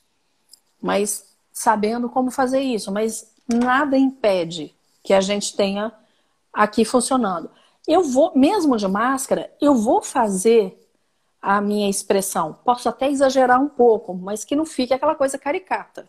[0.82, 5.92] Mas sabendo como fazer isso, mas nada impede que a gente tenha
[6.54, 7.50] aqui funcionando.
[7.88, 10.80] Eu vou, mesmo de máscara, eu vou fazer
[11.42, 12.58] a minha expressão.
[12.64, 16.08] Posso até exagerar um pouco, mas que não fique aquela coisa caricata.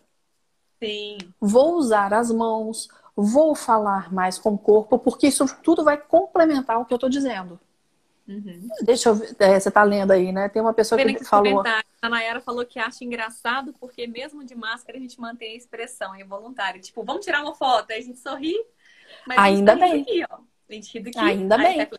[0.82, 1.18] Sim.
[1.40, 6.80] Vou usar as mãos, vou falar mais com o corpo, porque isso tudo vai complementar
[6.80, 7.60] o que eu estou dizendo.
[8.26, 8.68] Uhum.
[8.82, 10.48] Deixa eu ver, é, você está lendo aí, né?
[10.48, 11.64] Tem uma pessoa que, falou.
[12.00, 16.14] A Nayara falou que acha engraçado porque mesmo de máscara a gente mantém a expressão
[16.14, 16.80] involuntária.
[16.80, 18.54] Tipo, vamos tirar uma foto, aí a gente sorri,
[19.26, 20.02] mas Ainda a gente tá bem.
[20.02, 20.38] Aqui, ó.
[20.68, 21.18] A gente ri daqui.
[21.18, 21.86] Ainda bem.
[21.86, 21.98] Tá.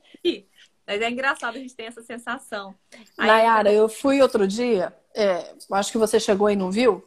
[0.88, 2.74] Mas é engraçado, a gente tem essa sensação.
[3.18, 7.06] Aí, Nayara, eu fui outro dia, é, acho que você chegou e não viu.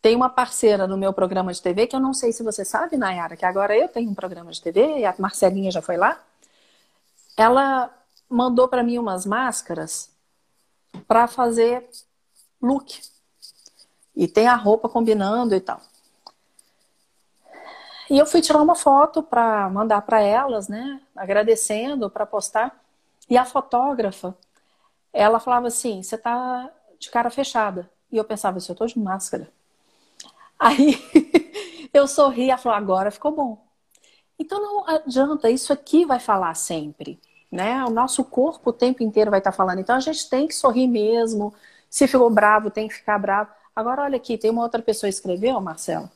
[0.00, 2.96] Tem uma parceira no meu programa de TV, que eu não sei se você sabe,
[2.96, 6.20] Nayara, que agora eu tenho um programa de TV, e a Marcelinha já foi lá.
[7.36, 7.90] Ela
[8.28, 10.10] mandou para mim umas máscaras
[11.06, 11.88] para fazer
[12.60, 13.00] look.
[14.14, 15.80] E tem a roupa combinando e tal.
[18.08, 21.00] E eu fui tirar uma foto para mandar para elas, né?
[21.14, 22.80] Agradecendo para postar.
[23.28, 24.36] E a fotógrafa,
[25.12, 27.90] ela falava assim: "Você tá de cara fechada".
[28.10, 29.52] E eu pensava assim: "Eu tô de máscara".
[30.58, 30.98] Aí
[31.92, 33.66] eu sorri, ela falou: "Agora ficou bom".
[34.38, 37.84] Então não adianta, isso aqui vai falar sempre né?
[37.84, 39.80] O nosso corpo o tempo inteiro vai estar falando.
[39.80, 41.54] Então a gente tem que sorrir mesmo.
[41.88, 43.50] Se ficou bravo, tem que ficar bravo.
[43.74, 46.10] Agora, olha aqui, tem uma outra pessoa que escreveu, Marcelo.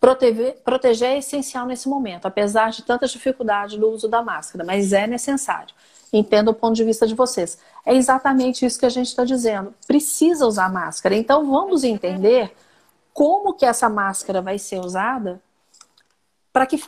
[0.00, 5.06] Proteger, é essencial nesse momento, apesar de tantas dificuldades no uso da máscara, mas é
[5.06, 5.72] necessário.
[6.12, 7.56] Entendo o ponto de vista de vocês.
[7.86, 9.72] É exatamente isso que a gente está dizendo.
[9.86, 11.14] Precisa usar máscara.
[11.14, 12.52] Então vamos entender
[13.12, 15.42] como que essa máscara vai ser usada
[16.52, 16.82] para que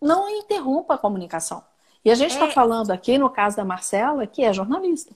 [0.00, 1.64] não interrompa a comunicação.
[2.04, 2.50] E a gente está é...
[2.50, 5.14] falando aqui, no caso da Marcela, que é jornalista.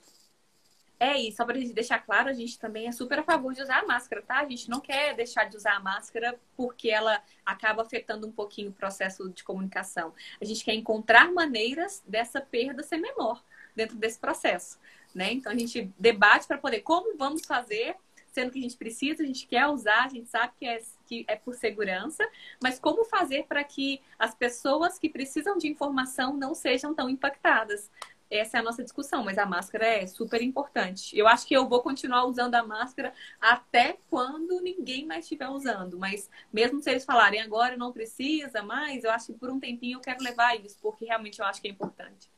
[0.99, 3.81] É, e só para deixar claro, a gente também é super a favor de usar
[3.81, 4.39] a máscara, tá?
[4.39, 8.71] A gente não quer deixar de usar a máscara porque ela acaba afetando um pouquinho
[8.71, 10.15] o processo de comunicação.
[10.41, 13.43] A gente quer encontrar maneiras dessa perda ser menor
[13.75, 14.79] dentro desse processo,
[15.15, 15.35] né?
[15.35, 17.95] Então a gente debate para poder como vamos fazer
[18.37, 21.25] sendo que a gente precisa, a gente quer usar, a gente sabe que é, que
[21.27, 22.23] é por segurança,
[22.63, 27.91] mas como fazer para que as pessoas que precisam de informação não sejam tão impactadas?
[28.31, 31.17] Essa é a nossa discussão, mas a máscara é super importante.
[31.17, 35.97] Eu acho que eu vou continuar usando a máscara até quando ninguém mais estiver usando.
[35.97, 39.97] Mas mesmo se eles falarem agora não precisa mais, eu acho que por um tempinho
[39.97, 42.29] eu quero levar isso, porque realmente eu acho que é importante.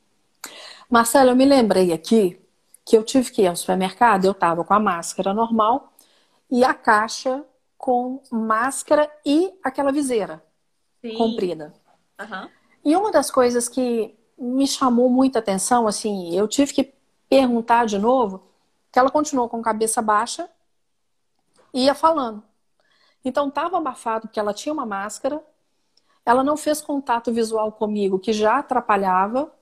[0.89, 2.39] Marcelo, eu me lembrei aqui
[2.85, 5.88] que eu tive que ir ao supermercado, eu estava com a máscara normal
[6.49, 7.45] e a caixa
[7.77, 10.43] com máscara e aquela viseira
[11.01, 11.15] Sim.
[11.15, 11.73] comprida.
[12.19, 12.49] Uhum.
[12.83, 16.93] E uma das coisas que me chamou muita atenção, assim, eu tive que
[17.29, 18.43] perguntar de novo,
[18.91, 20.49] que ela continuou com a cabeça baixa
[21.73, 22.43] e ia falando.
[23.23, 25.43] Então estava abafado porque ela tinha uma máscara,
[26.25, 29.53] ela não fez contato visual comigo, que já atrapalhava,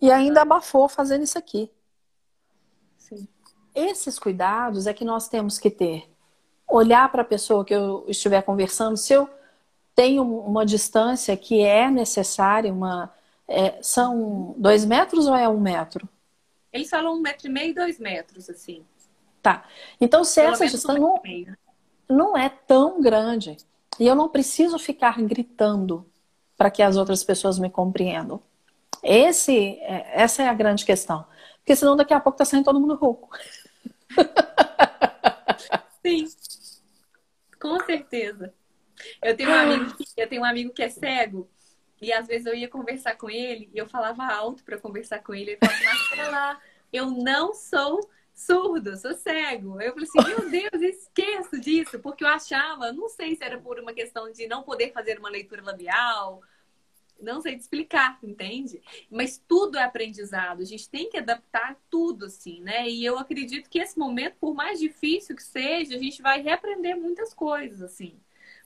[0.00, 1.70] e ainda abafou fazendo isso aqui.
[2.96, 3.26] Sim.
[3.74, 6.10] Esses cuidados é que nós temos que ter.
[6.68, 9.28] Olhar para a pessoa que eu estiver conversando, se eu
[9.94, 13.12] tenho uma distância que é necessária, uma,
[13.48, 16.08] é, são dois metros ou é um metro?
[16.72, 18.84] Eles falam um metro e meio, dois metros, assim.
[19.40, 19.64] Tá.
[20.00, 21.20] Então, se Pelo essa distância um
[22.08, 23.56] não, não é tão grande,
[23.98, 26.04] e eu não preciso ficar gritando
[26.56, 28.42] para que as outras pessoas me compreendam.
[29.02, 31.24] Esse, é, essa é a grande questão.
[31.58, 33.28] Porque senão daqui a pouco tá saindo todo mundo rouco.
[36.04, 36.26] Sim.
[37.60, 38.54] Com certeza.
[39.22, 41.50] Eu tenho um amigo que, eu tenho um amigo que é cego
[42.00, 45.34] e às vezes eu ia conversar com ele e eu falava alto para conversar com
[45.34, 45.52] ele.
[45.52, 45.84] Ele falava,
[46.16, 46.60] mas lá,
[46.92, 48.00] eu não sou
[48.34, 49.80] surdo, sou cego.
[49.80, 53.78] Eu falei assim, meu Deus, esqueço disso, porque eu achava, não sei se era por
[53.78, 56.42] uma questão de não poder fazer uma leitura labial
[57.20, 58.82] não sei te explicar, entende?
[59.10, 62.88] Mas tudo é aprendizado, a gente tem que adaptar tudo, assim, né?
[62.88, 66.96] E eu acredito que esse momento, por mais difícil que seja, a gente vai reaprender
[66.96, 68.18] muitas coisas, assim.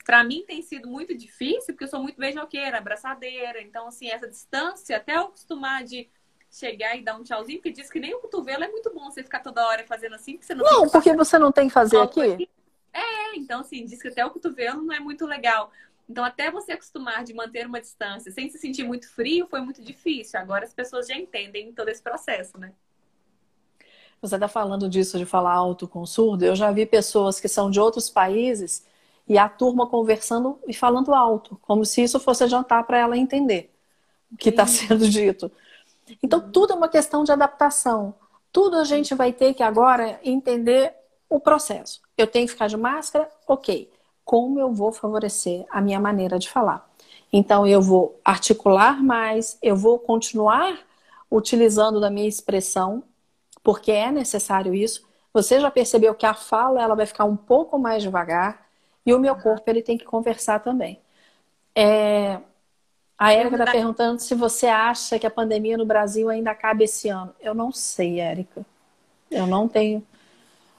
[0.04, 4.26] Para mim tem sido muito difícil, porque eu sou muito beijoqueira, abraçadeira, então, assim, essa
[4.28, 6.08] distância, até eu acostumar de
[6.50, 9.22] chegar e dar um tchauzinho, porque diz que nem o cotovelo é muito bom você
[9.22, 12.00] ficar toda hora fazendo assim, porque você não Não, porque você não tem que fazer
[12.00, 12.20] aqui.
[12.20, 12.50] aqui.
[12.92, 15.70] É, então, assim, diz que até o cotovelo não é muito legal.
[16.10, 19.80] Então, até você acostumar de manter uma distância sem se sentir muito frio foi muito
[19.80, 20.40] difícil.
[20.40, 22.72] Agora as pessoas já entendem todo esse processo, né?
[24.20, 26.44] Você está falando disso de falar alto com surdo.
[26.44, 28.84] Eu já vi pessoas que são de outros países
[29.28, 33.72] e a turma conversando e falando alto, como se isso fosse jantar para ela entender
[34.32, 35.48] o que está sendo dito.
[36.20, 38.16] Então, tudo é uma questão de adaptação.
[38.50, 40.92] Tudo a gente vai ter que agora entender
[41.28, 42.02] o processo.
[42.18, 43.30] Eu tenho que ficar de máscara?
[43.46, 43.99] Ok
[44.30, 46.88] como eu vou favorecer a minha maneira de falar.
[47.32, 50.78] Então eu vou articular mais, eu vou continuar
[51.28, 53.02] utilizando da minha expressão,
[53.60, 55.04] porque é necessário isso.
[55.34, 58.68] Você já percebeu que a fala ela vai ficar um pouco mais devagar
[59.04, 61.00] e o meu corpo ele tem que conversar também.
[61.74, 62.38] É...
[63.18, 67.08] A Érica está perguntando se você acha que a pandemia no Brasil ainda acaba esse
[67.08, 67.34] ano.
[67.40, 68.64] Eu não sei, Érica.
[69.28, 70.06] Eu não tenho.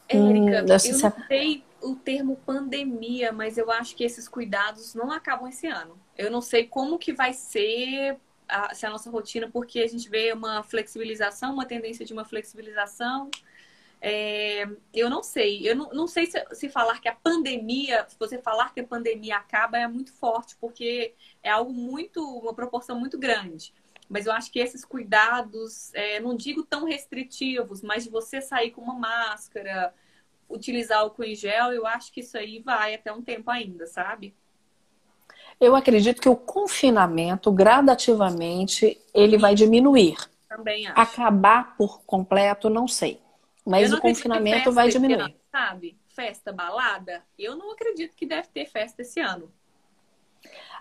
[0.08, 5.12] Érica, hum, eu não sei o termo pandemia, mas eu acho que esses cuidados não
[5.12, 6.00] acabam esse ano.
[6.17, 8.17] Eu não sei como que vai ser
[8.48, 12.26] a, se a nossa rotina, porque a gente vê uma flexibilização, uma tendência de uma
[12.26, 13.32] flexibilização.
[14.02, 18.17] É, eu não sei, eu não, não sei se, se, falar que a pandemia, se
[18.17, 21.13] você falar que a pandemia acaba é muito forte, porque
[21.44, 23.74] é algo muito, uma proporção muito grande.
[24.10, 28.72] Mas eu acho que esses cuidados, é, não digo tão restritivos, mas de você sair
[28.72, 29.94] com uma máscara,
[30.52, 34.36] utilizar o em gel, eu acho que isso aí vai até um tempo ainda, sabe?
[35.60, 40.18] Eu acredito que o confinamento, gradativamente, ele vai diminuir.
[40.50, 41.00] Também acho.
[41.00, 43.22] Acabar por completo, não sei.
[43.66, 45.22] Mas o confinamento vai diminuir.
[45.22, 45.98] Ano, sabe?
[46.10, 49.52] Festa, balada, eu não acredito que deve ter festa esse ano.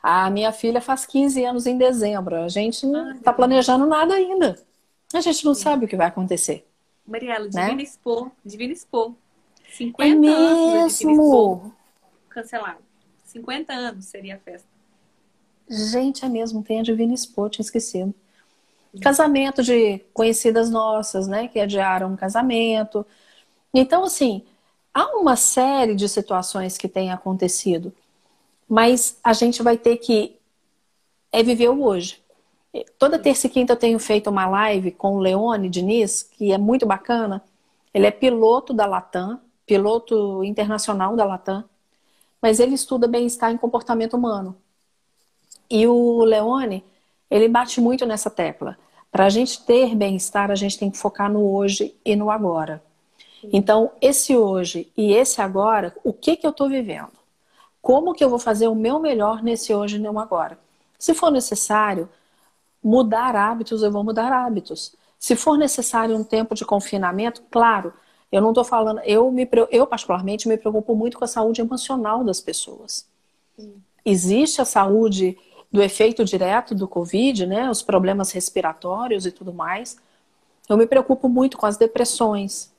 [0.03, 2.37] A minha filha faz 15 anos em dezembro.
[2.37, 4.59] A gente não está planejando nada ainda.
[5.13, 5.63] A gente não Sim.
[5.63, 6.67] sabe o que vai acontecer.
[7.07, 7.83] Mariela, Divina né?
[7.83, 9.17] Expo, Divina Expo.
[9.71, 11.75] 50 é mesmo?
[12.29, 12.79] cancelado.
[13.25, 14.69] 50 anos seria a festa.
[15.69, 18.13] Gente, é mesmo, tem a Divina Expo, tinha esquecido.
[19.01, 21.47] Casamento de conhecidas nossas, né?
[21.47, 23.07] Que adiaram um casamento.
[23.73, 24.45] Então, assim,
[24.93, 27.93] há uma série de situações que têm acontecido,
[28.69, 30.37] mas a gente vai ter que
[31.31, 32.21] é viver o hoje.
[32.99, 36.59] Toda terça e quinta eu tenho feito uma live com o Leone Diniz, que é
[36.59, 37.43] muito bacana.
[37.95, 41.63] Ele é piloto da Latam, piloto internacional da Latam,
[42.43, 44.57] mas ele estuda bem-estar em comportamento humano.
[45.71, 46.85] E o Leone,
[47.31, 48.77] ele bate muito nessa tecla.
[49.13, 52.83] Para a gente ter bem-estar, a gente tem que focar no hoje e no agora.
[53.45, 57.13] Então, esse hoje e esse agora, o que, que eu estou vivendo?
[57.81, 60.59] Como que eu vou fazer o meu melhor nesse hoje e no agora?
[60.99, 62.09] Se for necessário
[62.83, 64.97] mudar hábitos, eu vou mudar hábitos.
[65.17, 67.95] Se for necessário um tempo de confinamento, claro,
[68.31, 72.23] eu não estou falando, eu, me, eu particularmente me preocupo muito com a saúde emocional
[72.23, 73.07] das pessoas.
[73.57, 73.75] Sim.
[74.05, 75.37] Existe a saúde
[75.71, 79.97] do efeito direto do Covid, né, os problemas respiratórios e tudo mais.
[80.69, 82.73] Eu me preocupo muito com as depressões,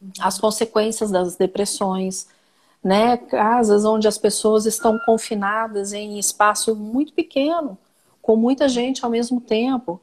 [0.00, 0.10] uhum.
[0.20, 2.28] as consequências das depressões,
[2.82, 7.76] né, casas onde as pessoas estão confinadas em espaço muito pequeno,
[8.22, 10.00] com muita gente ao mesmo tempo.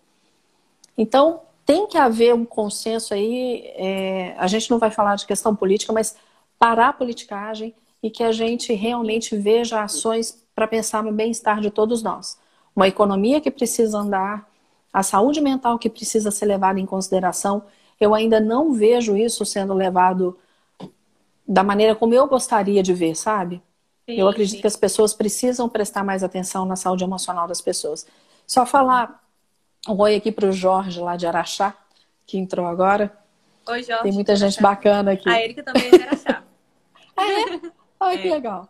[0.98, 3.64] Então, tem que haver um consenso aí.
[3.76, 6.16] É, a gente não vai falar de questão política, mas
[6.60, 11.72] parar a politicagem e que a gente realmente veja ações para pensar no bem-estar de
[11.72, 12.38] todos nós.
[12.76, 14.48] Uma economia que precisa andar,
[14.92, 17.64] a saúde mental que precisa ser levada em consideração.
[18.00, 20.38] Eu ainda não vejo isso sendo levado
[21.48, 23.62] da maneira como eu gostaria de ver, sabe?
[24.06, 24.62] Sim, eu acredito sim.
[24.62, 28.06] que as pessoas precisam prestar mais atenção na saúde emocional das pessoas.
[28.46, 29.23] Só falar
[29.88, 31.78] um oi aqui para o Jorge, lá de Araxá,
[32.26, 33.16] que entrou agora.
[33.68, 34.04] Oi, Jorge.
[34.04, 35.30] Tem muita gente bacana aqui.
[35.30, 36.44] A Erika também é de Araxá.
[37.18, 37.72] é?
[38.00, 38.18] Olha é.
[38.22, 38.70] que legal.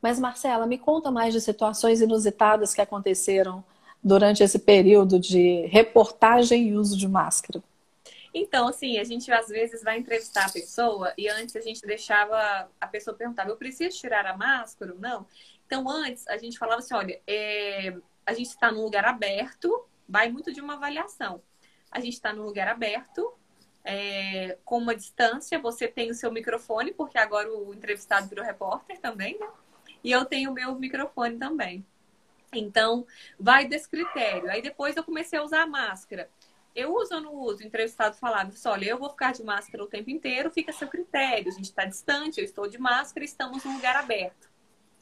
[0.00, 3.64] Mas, Marcela, me conta mais de situações inusitadas que aconteceram
[4.02, 7.62] durante esse período de reportagem e uso de máscara.
[8.32, 12.68] Então, assim, a gente às vezes vai entrevistar a pessoa e antes a gente deixava
[12.80, 15.26] a pessoa perguntar: eu preciso tirar a máscara ou não?
[15.66, 17.94] Então, antes a gente falava assim: olha, é,
[18.28, 21.40] a gente está num lugar aberto, vai muito de uma avaliação.
[21.90, 23.32] A gente está num lugar aberto,
[23.82, 29.00] é, com uma distância, você tem o seu microfone, porque agora o entrevistado virou repórter
[29.00, 29.48] também, né?
[30.04, 31.86] E eu tenho o meu microfone também.
[32.52, 33.06] Então,
[33.40, 34.50] vai desse critério.
[34.50, 36.28] Aí depois eu comecei a usar a máscara.
[36.76, 37.62] Eu uso ou não uso?
[37.62, 40.86] O entrevistado falava, olha, eu vou ficar de máscara o tempo inteiro, fica a seu
[40.86, 41.48] critério.
[41.48, 44.50] A gente está distante, eu estou de máscara, estamos num lugar aberto.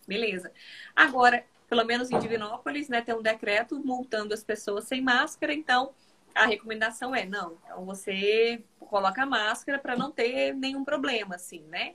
[0.07, 0.53] Beleza.
[0.95, 5.93] Agora, pelo menos em Divinópolis, né, tem um decreto multando as pessoas sem máscara, então
[6.35, 11.62] a recomendação é não, então você coloca a máscara para não ter nenhum problema, assim,
[11.62, 11.95] né?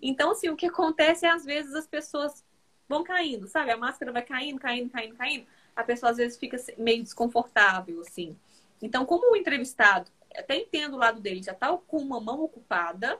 [0.00, 2.44] Então, assim, o que acontece é às vezes as pessoas
[2.88, 3.70] vão caindo, sabe?
[3.70, 5.46] A máscara vai caindo, caindo, caindo, caindo.
[5.74, 8.36] A pessoa às vezes fica meio desconfortável, assim.
[8.80, 13.18] Então, como o entrevistado, até entendo o lado dele, já tá com uma mão ocupada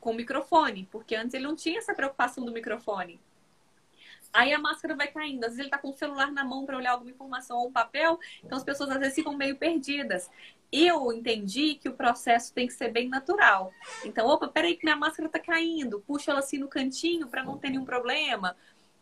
[0.00, 3.20] com o microfone, porque antes ele não tinha essa preocupação do microfone.
[4.32, 5.44] Aí a máscara vai caindo.
[5.44, 7.72] Às vezes ele tá com o celular na mão para olhar alguma informação ou um
[7.72, 10.30] papel, então as pessoas às vezes ficam meio perdidas.
[10.70, 13.72] Eu entendi que o processo tem que ser bem natural.
[14.04, 16.00] Então, opa, peraí que minha máscara tá caindo.
[16.00, 18.54] Puxa ela assim no cantinho para não ter nenhum problema.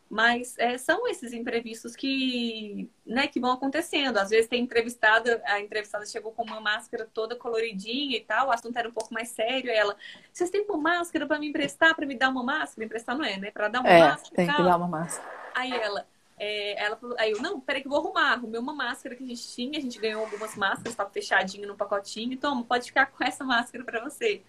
[0.09, 4.19] Mas é, são esses imprevistos que, né, que vão acontecendo.
[4.19, 8.53] Às vezes tem entrevistada, a entrevistada chegou com uma máscara toda coloridinha e tal, o
[8.53, 9.69] assunto era um pouco mais sério.
[9.69, 9.97] Ela,
[10.33, 12.85] vocês têm uma máscara para me emprestar, para me dar uma máscara?
[12.85, 13.51] Emprestar não é, né?
[13.51, 14.35] Para dar uma é, máscara.
[14.37, 15.29] Tem que dar uma máscara.
[15.55, 16.07] Aí ela,
[16.39, 18.35] é, ela falou, aí eu, não, peraí que eu vou arrumar.
[18.35, 21.77] Arrumei uma máscara que a gente tinha, a gente ganhou algumas máscaras, estava fechadinho no
[21.77, 22.39] pacotinho.
[22.39, 24.41] Toma, pode ficar com essa máscara para você.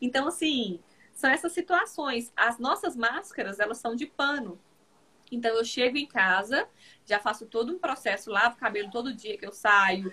[0.00, 0.78] Então, assim,
[1.14, 2.32] são essas situações.
[2.36, 4.58] As nossas máscaras, elas são de pano.
[5.30, 6.68] Então eu chego em casa,
[7.06, 10.12] já faço todo um processo, lavo o cabelo todo dia que eu saio,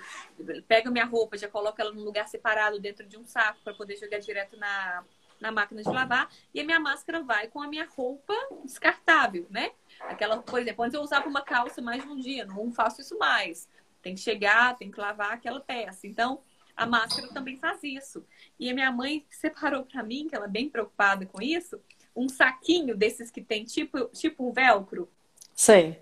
[0.68, 3.98] pego minha roupa, já coloco ela num lugar separado dentro de um saco para poder
[3.98, 5.04] jogar direto na,
[5.40, 6.30] na máquina de lavar.
[6.54, 9.72] E a minha máscara vai com a minha roupa descartável, né?
[10.02, 13.18] Aquela, por exemplo, antes eu usava uma calça mais de um dia, não faço isso
[13.18, 13.70] mais.
[14.02, 16.08] Tem que chegar, tem que lavar aquela peça.
[16.08, 16.42] Então,
[16.76, 18.26] a máscara também faz isso.
[18.60, 21.82] E a minha mãe separou para mim, que ela é bem preocupada com isso,
[22.18, 25.08] um saquinho desses que tem tipo, tipo um velcro.
[25.54, 26.02] Sei.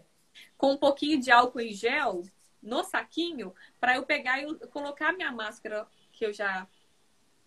[0.57, 2.24] Com um pouquinho de álcool em gel
[2.63, 6.66] no saquinho para eu pegar e colocar minha máscara que eu já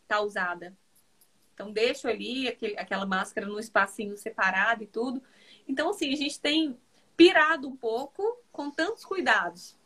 [0.06, 0.76] tá usada.
[1.54, 5.22] Então deixo ali aquele, aquela máscara no espacinho separado e tudo.
[5.66, 6.78] Então assim, a gente tem
[7.16, 9.77] pirado um pouco com tantos cuidados.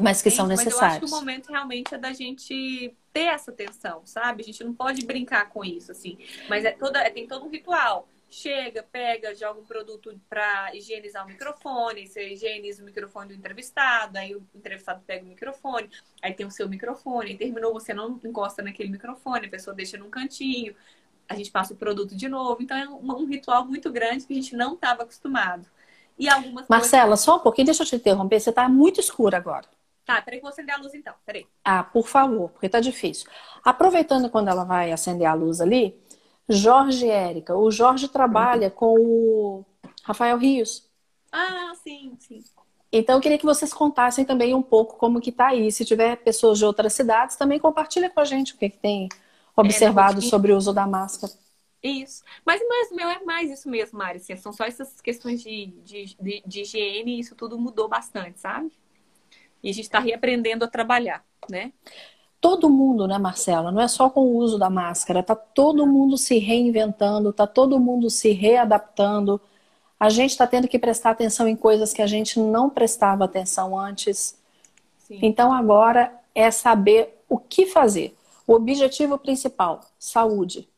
[0.00, 0.80] Mas que são necessários.
[0.80, 4.42] Mas eu acho que o momento realmente é da gente ter essa atenção, sabe?
[4.42, 6.16] A gente não pode brincar com isso, assim.
[6.48, 8.08] Mas é toda, tem todo um ritual.
[8.30, 14.16] Chega, pega, joga um produto para higienizar o microfone, você higieniza o microfone do entrevistado,
[14.16, 15.90] aí o entrevistado pega o microfone,
[16.22, 20.08] aí tem o seu microfone, terminou, você não encosta naquele microfone, a pessoa deixa num
[20.08, 20.74] cantinho,
[21.28, 22.62] a gente passa o produto de novo.
[22.62, 25.68] Então é um, um ritual muito grande que a gente não estava acostumado.
[26.18, 27.24] E algumas Marcela, coisas...
[27.24, 29.66] só um pouquinho, deixa eu te interromper, você está muito escura agora.
[30.04, 31.14] Tá, peraí que eu vou acender a luz então.
[31.24, 31.46] Peraí.
[31.64, 33.28] Ah, por favor, porque tá difícil.
[33.64, 36.00] Aproveitando quando ela vai acender a luz ali,
[36.48, 37.56] Jorge e Érica.
[37.56, 39.64] O Jorge trabalha com o
[40.02, 40.88] Rafael Rios.
[41.30, 42.42] Ah, sim, sim.
[42.92, 45.72] Então eu queria que vocês contassem também um pouco como que tá aí.
[45.72, 49.08] Se tiver pessoas de outras cidades, também compartilha com a gente o que, que tem
[49.56, 51.32] observado é, sobre o uso da máscara.
[51.82, 52.22] Isso.
[52.44, 54.18] Mas, o meu é mais isso mesmo, Mari.
[54.18, 58.38] Assim, são só essas questões de, de, de, de higiene e isso tudo mudou bastante,
[58.38, 58.70] sabe?
[59.62, 61.72] E a gente está reaprendendo a trabalhar, né?
[62.40, 63.70] Todo mundo, né, Marcela?
[63.70, 67.78] Não é só com o uso da máscara, tá todo mundo se reinventando, tá todo
[67.78, 69.40] mundo se readaptando.
[69.98, 73.78] A gente está tendo que prestar atenção em coisas que a gente não prestava atenção
[73.78, 74.36] antes.
[74.98, 75.20] Sim.
[75.22, 78.16] Então agora é saber o que fazer.
[78.44, 80.68] O objetivo principal, saúde.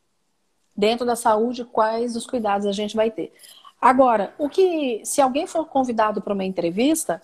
[0.77, 3.33] Dentro da saúde, quais os cuidados a gente vai ter.
[3.81, 7.21] Agora, o que se alguém for convidado para uma entrevista,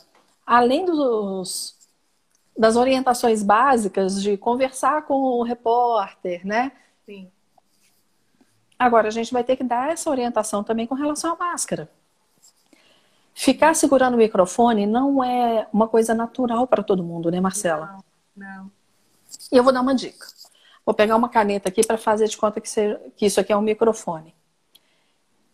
[0.51, 1.77] além dos,
[2.57, 6.73] das orientações básicas de conversar com o repórter, né?
[7.05, 7.31] Sim.
[8.77, 11.89] Agora, a gente vai ter que dar essa orientação também com relação à máscara.
[13.33, 18.03] Ficar segurando o microfone não é uma coisa natural para todo mundo, né, Marcela?
[18.35, 18.71] Não, não.
[19.49, 20.27] E eu vou dar uma dica.
[20.85, 23.57] Vou pegar uma caneta aqui para fazer de conta que, você, que isso aqui é
[23.57, 24.35] um microfone.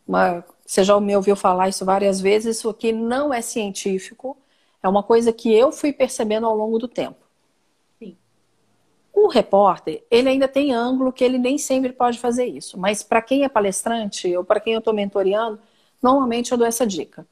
[0.07, 2.57] Uma, você já me ouviu falar isso várias vezes.
[2.57, 4.35] Isso aqui não é científico.
[4.81, 7.25] É uma coisa que eu fui percebendo ao longo do tempo.
[7.99, 8.17] Sim.
[9.13, 12.77] O repórter, ele ainda tem ângulo que ele nem sempre pode fazer isso.
[12.77, 15.59] Mas para quem é palestrante ou para quem eu estou mentoreando,
[16.01, 17.27] normalmente eu dou essa dica.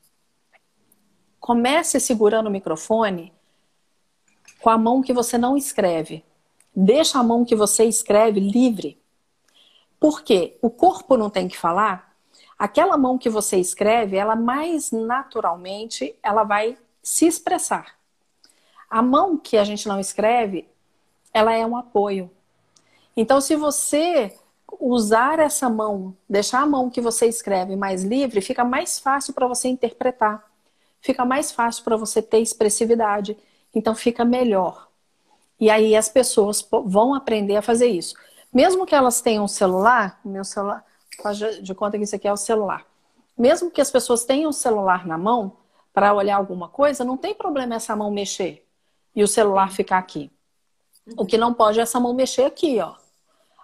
[1.40, 3.32] Comece segurando o microfone
[4.60, 6.26] com a mão que você não escreve.
[6.76, 9.00] Deixa a mão que você escreve livre.
[10.00, 12.16] Porque o corpo não tem que falar.
[12.58, 17.96] Aquela mão que você escreve, ela mais naturalmente, ela vai se expressar.
[18.90, 20.68] A mão que a gente não escreve,
[21.32, 22.32] ela é um apoio.
[23.16, 24.36] Então, se você
[24.80, 29.48] usar essa mão, deixar a mão que você escreve mais livre, fica mais fácil para
[29.48, 30.44] você interpretar.
[31.00, 33.38] Fica mais fácil para você ter expressividade.
[33.74, 34.88] Então, fica melhor.
[35.60, 38.16] E aí as pessoas vão aprender a fazer isso.
[38.52, 40.84] Mesmo que elas tenham um celular, meu celular,
[41.22, 42.84] faz de conta que isso aqui é o celular.
[43.38, 45.58] Mesmo que as pessoas tenham o celular na mão,
[45.96, 48.68] para olhar alguma coisa, não tem problema essa mão mexer
[49.16, 50.30] e o celular ficar aqui.
[51.16, 52.96] O que não pode é essa mão mexer aqui, ó.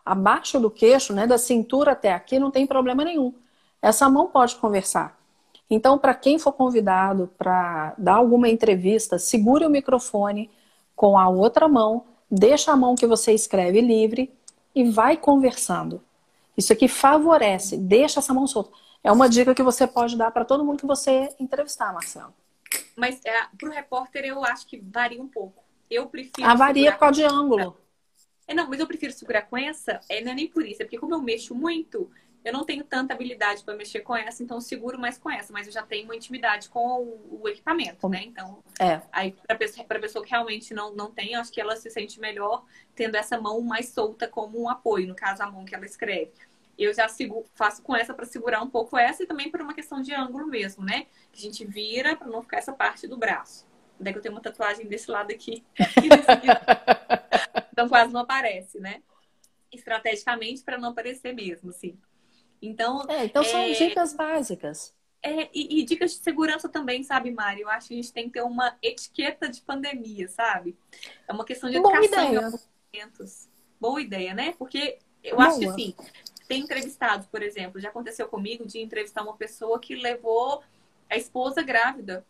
[0.05, 3.33] Abaixo do queixo, né, da cintura até aqui, não tem problema nenhum.
[3.81, 5.19] Essa mão pode conversar.
[5.69, 10.49] Então, para quem for convidado para dar alguma entrevista, segure o microfone
[10.95, 14.31] com a outra mão, deixa a mão que você escreve livre
[14.73, 16.01] e vai conversando.
[16.57, 18.71] Isso aqui favorece, deixa essa mão solta.
[19.03, 22.33] É uma dica que você pode dar para todo mundo que você entrevistar, Marcelo.
[22.95, 25.63] Mas é, para o repórter eu acho que varia um pouco.
[25.89, 26.47] Eu prefiro.
[26.47, 27.77] Ah, varia por causa de ângulo.
[28.47, 30.85] É, não, mas eu prefiro segurar com essa, é, não é nem por isso, é
[30.85, 32.11] porque como eu mexo muito,
[32.43, 35.67] eu não tenho tanta habilidade para mexer com essa, então seguro mais com essa, mas
[35.67, 38.23] eu já tenho uma intimidade com o, o equipamento, né?
[38.23, 39.01] Então, é.
[39.11, 42.65] aí para pessoa, pessoa que realmente não, não tem, acho que ela se sente melhor
[42.95, 46.31] tendo essa mão mais solta como um apoio, no caso, a mão que ela escreve.
[46.81, 49.73] Eu já sigo, faço com essa para segurar um pouco essa e também por uma
[49.73, 51.05] questão de ângulo mesmo, né?
[51.31, 53.67] Que a gente vira para não ficar essa parte do braço.
[53.99, 55.63] Daí que eu tenho uma tatuagem desse lado aqui.
[57.71, 59.03] então quase não aparece, né?
[59.71, 61.97] Estrategicamente para não aparecer mesmo, assim.
[62.59, 63.73] Então, é, então são é...
[63.73, 64.93] dicas básicas.
[65.23, 67.61] É, e, e, dicas de segurança também, sabe, Mari?
[67.61, 70.75] Eu acho que a gente tem que ter uma etiqueta de pandemia, sabe?
[71.27, 72.39] É uma questão de educação Boa ideia.
[72.39, 73.49] em momentos.
[73.79, 74.55] Boa ideia, né?
[74.57, 75.47] Porque eu Boa.
[75.47, 75.95] acho que assim,
[76.51, 80.61] tem entrevistados, por exemplo, já aconteceu comigo de entrevistar uma pessoa que levou
[81.09, 82.25] a esposa grávida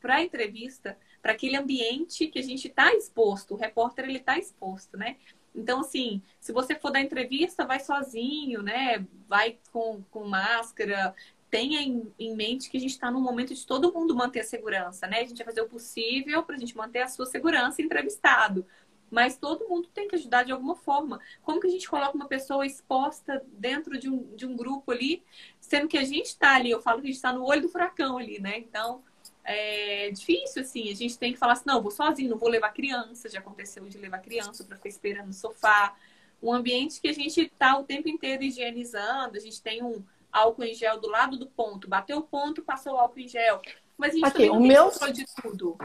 [0.00, 4.36] para a entrevista, para aquele ambiente que a gente está exposto, o repórter ele está
[4.36, 5.16] exposto, né?
[5.54, 9.06] Então, assim, se você for dar entrevista, vai sozinho, né?
[9.28, 11.14] Vai com, com máscara.
[11.48, 14.44] Tenha em, em mente que a gente está num momento de todo mundo manter a
[14.44, 15.20] segurança, né?
[15.20, 18.66] A gente vai fazer o possível para a gente manter a sua segurança entrevistado.
[19.12, 21.20] Mas todo mundo tem que ajudar de alguma forma.
[21.42, 25.22] Como que a gente coloca uma pessoa exposta dentro de um, de um grupo ali,
[25.60, 27.68] sendo que a gente está ali, eu falo que a gente está no olho do
[27.68, 28.56] furacão ali, né?
[28.56, 29.02] Então,
[29.44, 30.90] é difícil, assim.
[30.90, 33.28] A gente tem que falar assim, não, vou sozinho, não vou levar criança.
[33.28, 35.94] Já aconteceu de levar criança para ficar esperando no sofá.
[36.42, 39.36] Um ambiente que a gente está o tempo inteiro higienizando.
[39.36, 40.02] A gente tem um
[40.32, 41.86] álcool em gel do lado do ponto.
[41.86, 43.60] Bateu o ponto, passou o álcool em gel.
[43.98, 44.90] Mas a gente Aqui, também o meu...
[45.12, 45.76] de tudo.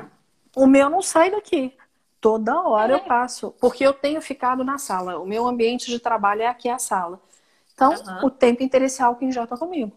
[0.56, 1.76] O meu não sai daqui.
[2.20, 2.96] Toda hora é.
[2.96, 3.52] eu passo.
[3.60, 5.20] Porque eu tenho ficado na sala.
[5.20, 7.22] O meu ambiente de trabalho é aqui a sala.
[7.74, 8.26] Então, uhum.
[8.26, 9.92] o tempo inteiro esse álcool em gel está comigo.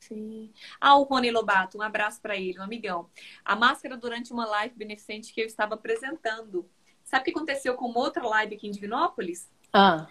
[0.00, 0.52] Sim.
[0.80, 3.10] Ah, o Rony Lobato, um abraço para ele, um amigão.
[3.44, 6.68] A máscara durante uma live beneficente que eu estava apresentando.
[7.04, 9.50] Sabe o que aconteceu com outra live aqui em Divinópolis?
[9.72, 10.06] Ah.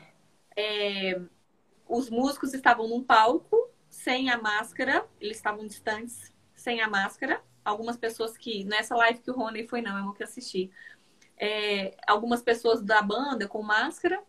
[0.56, 1.20] É,
[1.88, 7.42] os músicos estavam num palco sem a máscara, eles estavam distantes sem a máscara.
[7.64, 8.64] Algumas pessoas que.
[8.64, 10.72] Nessa live que o Rony foi, não, é uma que assisti.
[11.38, 14.22] É, algumas pessoas da banda com máscara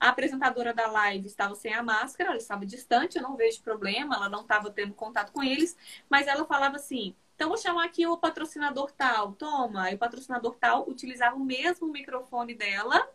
[0.00, 4.14] a apresentadora da live estava sem a máscara, ela estava distante, eu não vejo problema,
[4.14, 5.76] ela não estava tendo contato com eles,
[6.08, 9.90] mas ela falava assim: então vou chamar aqui o patrocinador tal, toma.
[9.90, 13.08] E o patrocinador tal utilizava o mesmo microfone dela,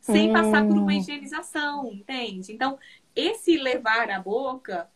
[0.00, 0.32] sem hum.
[0.32, 2.52] passar por uma higienização, entende?
[2.52, 2.78] Então,
[3.14, 4.90] esse levar a boca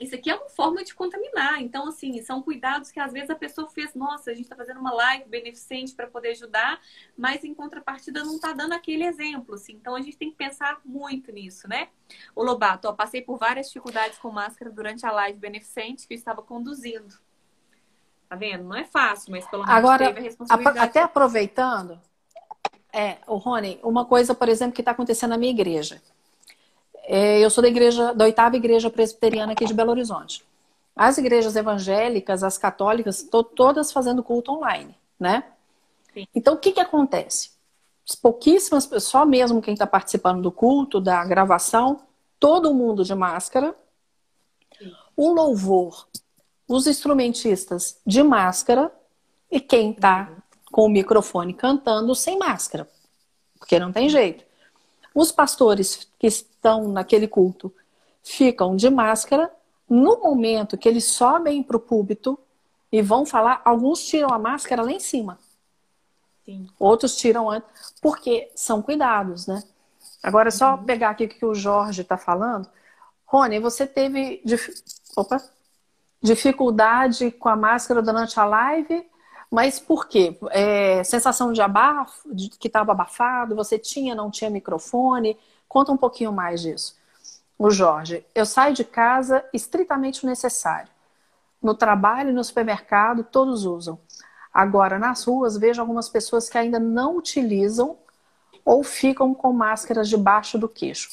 [0.00, 1.60] isso aqui é uma forma de contaminar.
[1.62, 4.80] Então, assim, são cuidados que às vezes a pessoa fez, nossa, a gente está fazendo
[4.80, 6.80] uma live beneficente para poder ajudar,
[7.16, 9.74] mas em contrapartida não está dando aquele exemplo, assim.
[9.74, 11.88] Então, a gente tem que pensar muito nisso, né?
[12.34, 16.18] O Lobato, ó, passei por várias dificuldades com máscara durante a live beneficente que eu
[16.18, 17.14] estava conduzindo.
[18.28, 18.64] Tá vendo?
[18.64, 20.78] Não é fácil, mas pelo menos Agora, teve a responsabilidade.
[20.78, 22.00] até aproveitando,
[22.92, 26.00] é, o Rony, uma coisa, por exemplo, que está acontecendo na minha igreja.
[27.14, 30.42] É, eu sou da igreja, da oitava igreja presbiteriana aqui de Belo Horizonte.
[30.96, 35.44] As igrejas evangélicas, as católicas, estão todas fazendo culto online, né?
[36.14, 36.26] Sim.
[36.34, 37.50] Então, o que que acontece?
[38.22, 42.00] Pouquíssimas pessoas, só mesmo quem está participando do culto, da gravação,
[42.40, 43.76] todo mundo de máscara.
[44.78, 44.90] Sim.
[45.14, 46.08] O louvor,
[46.66, 48.90] os instrumentistas de máscara
[49.50, 50.30] e quem está
[50.70, 52.88] com o microfone cantando sem máscara,
[53.58, 54.50] porque não tem jeito.
[55.14, 57.72] Os pastores que estão naquele culto
[58.22, 59.50] ficam de máscara.
[59.88, 62.38] No momento que eles sobem para o púlpito
[62.90, 65.38] e vão falar, alguns tiram a máscara lá em cima.
[66.44, 66.68] Sim.
[66.78, 67.68] Outros tiram antes,
[68.00, 69.62] porque são cuidados, né?
[70.22, 70.84] Agora, é só uhum.
[70.84, 72.68] pegar aqui o que o Jorge está falando.
[73.26, 74.72] Rony, você teve dif...
[75.16, 75.42] Opa.
[76.22, 79.06] dificuldade com a máscara durante a live
[79.52, 80.34] mas por quê?
[80.50, 85.38] É, sensação de abafo, de que estava abafado, você tinha, não tinha microfone?
[85.68, 86.96] Conta um pouquinho mais disso.
[87.58, 90.88] O Jorge, eu saio de casa estritamente necessário.
[91.62, 93.98] No trabalho e no supermercado, todos usam.
[94.54, 97.98] Agora, nas ruas, vejo algumas pessoas que ainda não utilizam
[98.64, 101.10] ou ficam com máscaras debaixo do queixo.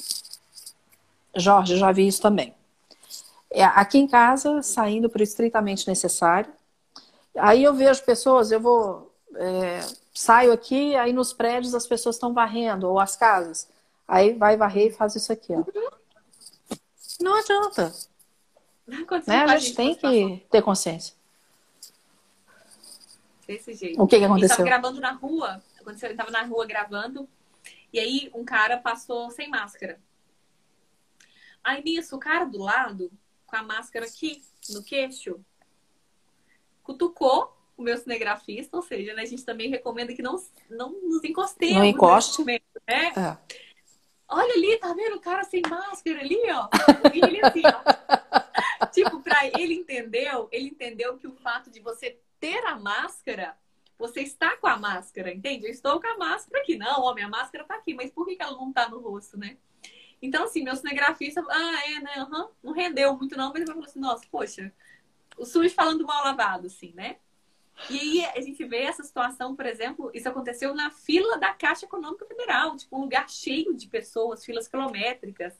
[1.36, 2.56] Jorge, já vi isso também.
[3.52, 6.50] É, aqui em casa, saindo para o estritamente necessário,
[7.40, 9.14] Aí eu vejo pessoas, eu vou.
[9.36, 9.80] É,
[10.14, 13.70] saio aqui, aí nos prédios as pessoas estão varrendo, ou as casas.
[14.08, 15.64] Aí vai varrer e faz isso aqui, ó.
[17.22, 17.94] Não adianta.
[19.28, 19.46] Né?
[19.48, 21.16] A gente tem que ter consciência.
[23.46, 24.02] Desse jeito.
[24.02, 24.54] O que, que aconteceu?
[24.54, 25.62] Estava gravando na rua.
[25.80, 27.28] Aconteceu, ele estava na rua gravando.
[27.94, 30.00] E aí um cara passou sem máscara.
[31.64, 33.12] Aí nisso, o cara do lado,
[33.46, 35.40] com a máscara aqui no queixo,
[36.90, 41.24] cutucou o meu cinegrafista, ou seja, né, a gente também recomenda que não, não nos
[41.24, 41.76] encostemos.
[41.76, 42.40] Não encoste.
[42.40, 43.14] Momento, né?
[43.16, 43.38] É.
[44.28, 46.68] olha ali, tá vendo o cara sem máscara ali, ó?
[47.14, 48.86] E ele assim, ó.
[48.88, 53.56] tipo, pra ele entendeu, ele entendeu que o fato de você ter a máscara,
[53.98, 55.66] você está com a máscara, entende?
[55.66, 56.76] Eu estou com a máscara aqui.
[56.76, 59.38] Não, ó, minha máscara tá aqui, mas por que, que ela não tá no rosto,
[59.38, 59.58] né?
[60.22, 62.28] Então, assim, meu cinegrafista, ah, é, né?
[62.30, 62.50] Uhum.
[62.64, 64.74] Não rendeu muito, não, mas ele falou assim, nossa, poxa,
[65.40, 67.18] o SUS falando mal lavado, assim, né?
[67.90, 71.86] E aí a gente vê essa situação, por exemplo, isso aconteceu na fila da Caixa
[71.86, 75.54] Econômica Federal, tipo, um lugar cheio de pessoas, filas quilométricas.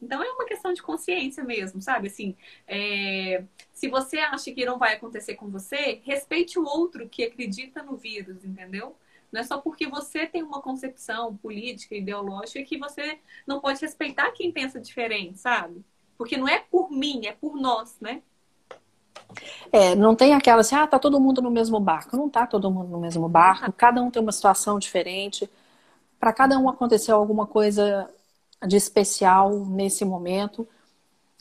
[0.00, 2.06] Então é uma questão de consciência mesmo, sabe?
[2.06, 2.36] Assim,
[2.68, 3.44] é...
[3.72, 7.96] se você acha que não vai acontecer com você, respeite o outro que acredita no
[7.96, 8.94] vírus, entendeu?
[9.32, 14.30] Não é só porque você tem uma concepção política, ideológica, que você não pode respeitar
[14.32, 15.84] quem pensa diferente, sabe?
[16.16, 18.22] Porque não é por mim, é por nós, né?
[19.72, 22.16] É, não tem aquela assim, ah, tá todo mundo no mesmo barco.
[22.16, 25.48] Não tá todo mundo no mesmo barco, cada um tem uma situação diferente.
[26.18, 28.08] Para cada um aconteceu alguma coisa
[28.66, 30.66] de especial nesse momento.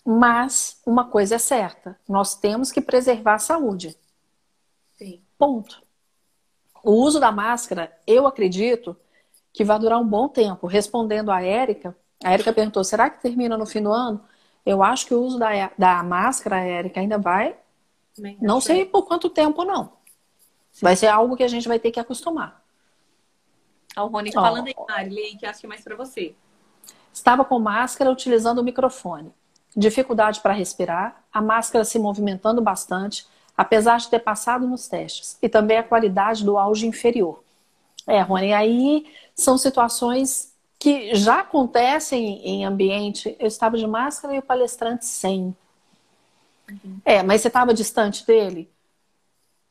[0.05, 3.97] Mas uma coisa é certa, nós temos que preservar a saúde.
[4.97, 5.19] Sim.
[5.37, 5.81] Ponto.
[6.83, 8.95] O uso da máscara, eu acredito
[9.51, 10.67] que vai durar um bom tempo.
[10.67, 14.23] Respondendo a Érica, a Érica perguntou: será que termina no fim do ano?
[14.63, 17.55] Eu acho que o uso da, da máscara, Érica, ainda vai
[18.41, 19.93] não sei por quanto tempo, não.
[20.81, 22.63] Vai ser algo que a gente vai ter que acostumar.
[23.95, 24.41] Ó, o Rony oh.
[24.41, 26.35] falando aí, Mari, que acho que é mais para você.
[27.13, 29.33] Estava com máscara utilizando o microfone.
[29.75, 33.25] Dificuldade para respirar, a máscara se movimentando bastante,
[33.57, 35.37] apesar de ter passado nos testes.
[35.41, 37.43] E também a qualidade do áudio inferior.
[38.07, 43.35] É, Rony, aí são situações que já acontecem em ambiente.
[43.39, 45.55] Eu estava de máscara e o palestrante sem.
[46.69, 46.99] Uhum.
[47.05, 48.71] É, mas você estava distante dele?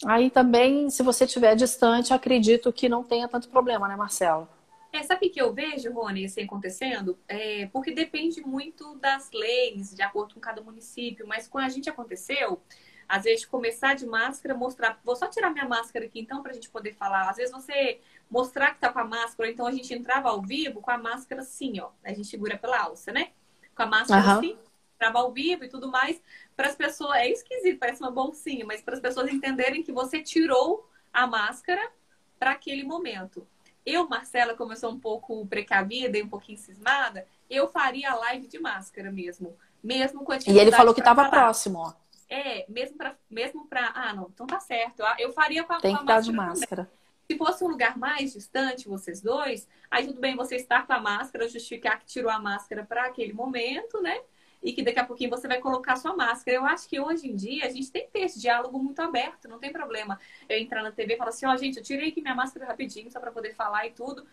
[0.04, 4.48] Aí também, se você estiver distante, acredito que não tenha tanto problema, né, Marcelo?
[4.92, 7.18] É, sabe o que eu vejo, Rony, isso acontecendo?
[7.26, 11.26] É, porque depende muito das leis, de acordo com cada município.
[11.26, 12.60] Mas quando a gente aconteceu,
[13.08, 15.00] às vezes começar de máscara, mostrar.
[15.04, 17.28] Vou só tirar minha máscara aqui então, para a gente poder falar.
[17.28, 17.98] Às vezes você
[18.30, 21.40] mostrar que tá com a máscara, então a gente entrava ao vivo com a máscara
[21.40, 21.90] assim, ó.
[22.04, 23.30] A gente segura pela alça, né?
[23.74, 24.38] Com a máscara uhum.
[24.38, 24.58] assim,
[24.94, 26.20] entrava ao vivo e tudo mais
[26.56, 27.16] para as pessoas.
[27.16, 31.90] É esquisito, parece uma bolsinha, mas para as pessoas entenderem que você tirou a máscara
[32.38, 33.46] para aquele momento.
[33.84, 38.14] Eu, Marcela, como eu sou um pouco precavida e um pouquinho cismada, eu faria a
[38.14, 39.56] live de máscara mesmo.
[39.82, 41.92] Mesmo com a E ele falou que estava próximo, ó.
[42.28, 43.14] É, mesmo para.
[43.30, 43.92] Mesmo pra...
[43.94, 45.02] Ah, não, então tá certo.
[45.18, 46.84] Eu faria com a, Tem que estar de máscara.
[46.84, 47.04] Também.
[47.30, 51.00] Se fosse um lugar mais distante, vocês dois, aí tudo bem você estar com a
[51.00, 54.20] máscara, justificar que tirou a máscara para aquele momento, né?
[54.64, 56.56] E que daqui a pouquinho você vai colocar sua máscara.
[56.56, 59.46] Eu acho que hoje em dia a gente tem que ter esse diálogo muito aberto,
[59.46, 62.08] não tem problema eu entrar na TV e falar assim, ó, oh, gente, eu tirei
[62.08, 64.26] aqui minha máscara rapidinho só para poder falar e tudo.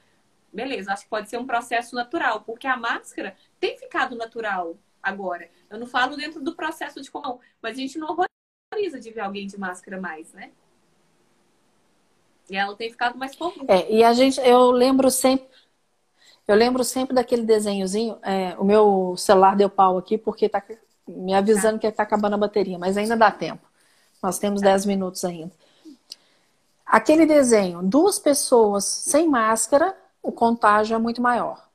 [0.51, 5.49] Beleza, acho que pode ser um processo natural, porque a máscara tem ficado natural agora.
[5.69, 8.07] Eu não falo dentro do processo de comum, mas a gente não
[8.73, 10.51] horroriza de ver alguém de máscara mais, né?
[12.49, 13.65] E ela tem ficado mais comum.
[13.67, 15.47] É, e a gente, eu lembro sempre,
[16.47, 18.17] eu lembro sempre daquele desenhozinho.
[18.21, 20.63] É, o meu celular deu pau aqui porque tá
[21.07, 23.65] me avisando que está acabando a bateria, mas ainda dá tempo.
[24.21, 25.51] Nós temos 10 minutos ainda.
[26.85, 31.67] Aquele desenho, duas pessoas sem máscara, o contágio é muito maior.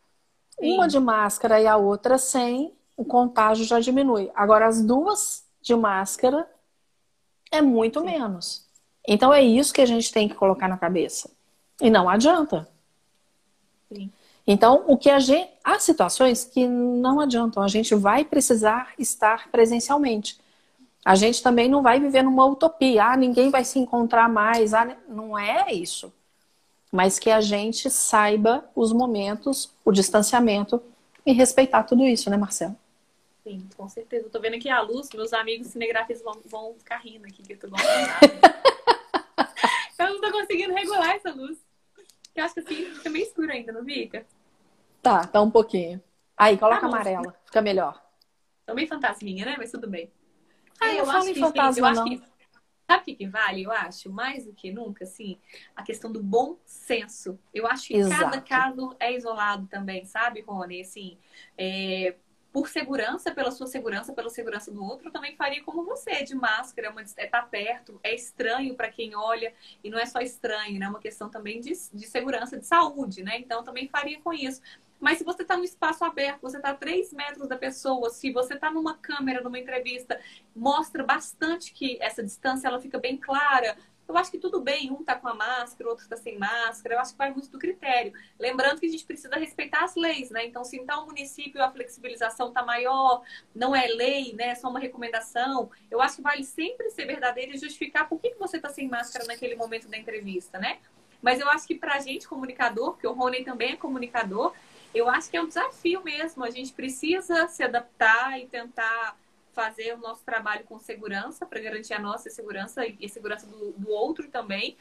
[0.51, 0.75] Sim.
[0.75, 4.31] Uma de máscara e a outra sem, o contágio já diminui.
[4.35, 6.49] Agora, as duas de máscara
[7.51, 8.07] é muito Sim.
[8.07, 8.67] menos.
[9.07, 11.31] Então, é isso que a gente tem que colocar na cabeça.
[11.81, 12.69] E não adianta.
[13.93, 14.11] Sim.
[14.47, 15.51] Então, o que a gente.
[15.65, 20.39] Há situações que não adiantam, a gente vai precisar estar presencialmente.
[21.05, 24.97] A gente também não vai viver numa utopia, ah, ninguém vai se encontrar mais, ah,
[25.09, 26.13] não é isso.
[26.93, 30.81] Mas que a gente saiba os momentos, o distanciamento
[31.25, 32.77] e respeitar tudo isso, né, Marcelo?
[33.43, 34.27] Sim, com certeza.
[34.27, 37.53] Eu tô vendo aqui a luz, meus amigos cinegrafistas vão, vão ficar rindo aqui, que
[37.55, 37.67] eu tô
[39.99, 41.59] Eu não tô conseguindo regular essa luz.
[42.35, 44.27] Eu acho que assim fica meio escuro ainda, não fica?
[45.07, 46.03] Tá, tá um pouquinho.
[46.37, 48.03] Aí, coloca tá amarela, fica melhor.
[48.75, 49.55] Meio fantasminha, né?
[49.57, 50.11] Mas tudo bem.
[50.81, 52.23] Ah, eu, eu acho que, fantasma, eu acho que
[52.89, 53.65] Sabe o que, que, vale?
[53.65, 55.39] Eu acho, mais do que nunca, assim,
[55.75, 57.39] a questão do bom senso.
[57.53, 58.23] Eu acho que Exato.
[58.23, 60.83] cada caso é isolado também, sabe, Rony?
[60.83, 61.19] Assim,
[61.59, 62.15] é,
[62.53, 66.35] por segurança, pela sua segurança, pela segurança do outro, eu também faria como você, de
[66.35, 69.53] máscara, uma, é tá perto, é estranho para quem olha,
[69.83, 70.87] e não é só estranho, né?
[70.87, 73.37] É uma questão também de, de segurança, de saúde, né?
[73.39, 74.63] Então, também faria com isso.
[75.07, 78.33] Mas se você está no espaço aberto, você está a 3 metros da pessoa, se
[78.33, 80.21] você está numa câmera, numa entrevista,
[80.53, 83.79] mostra bastante que essa distância ela fica bem clara.
[84.09, 86.99] eu acho que tudo bem, um tá com a máscara, outro tá sem máscara, eu
[86.99, 88.13] acho que vai muito do critério.
[88.37, 90.45] Lembrando que a gente precisa respeitar as leis, né?
[90.45, 93.23] Então, se em tal município a flexibilização tá maior,
[93.55, 94.49] não é lei, né?
[94.49, 98.31] É só uma recomendação, eu acho que vale sempre ser verdadeiro e justificar por que,
[98.31, 100.81] que você tá sem máscara naquele momento da entrevista, né?
[101.23, 104.53] Mas eu acho que pra gente, comunicador, porque o Rony também é comunicador,
[104.97, 106.45] eu acho que é um desafio mesmo.
[106.45, 109.17] A gente precisa se adaptar e tentar
[109.53, 113.73] fazer o nosso trabalho com segurança, para garantir a nossa segurança e a segurança do,
[113.73, 114.77] do outro também.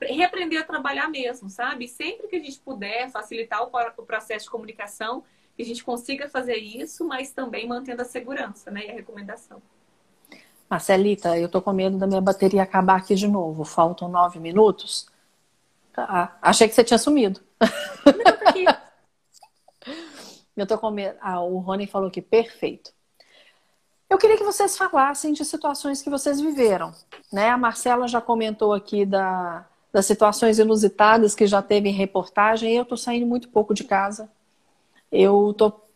[0.00, 1.86] Reaprender a trabalhar mesmo, sabe?
[1.86, 5.22] Sempre que a gente puder facilitar o, o processo de comunicação,
[5.54, 8.86] que a gente consiga fazer isso, mas também mantendo a segurança né?
[8.86, 9.62] e a recomendação.
[10.68, 13.64] Marcelita, eu tô com medo da minha bateria acabar aqui de novo.
[13.64, 15.06] Faltam nove minutos.
[15.92, 16.36] Tá.
[16.42, 17.40] Achei que você tinha sumido.
[18.04, 18.64] Não, tá aqui.
[20.56, 20.94] Eu tô com.
[21.20, 22.92] Ah, o Rony falou que perfeito.
[24.08, 26.94] Eu queria que vocês falassem de situações que vocês viveram.
[27.32, 27.50] Né?
[27.50, 32.74] A Marcela já comentou aqui da, das situações inusitadas que já teve em reportagem.
[32.74, 34.30] Eu estou saindo muito pouco de casa.
[35.10, 35.88] Eu estou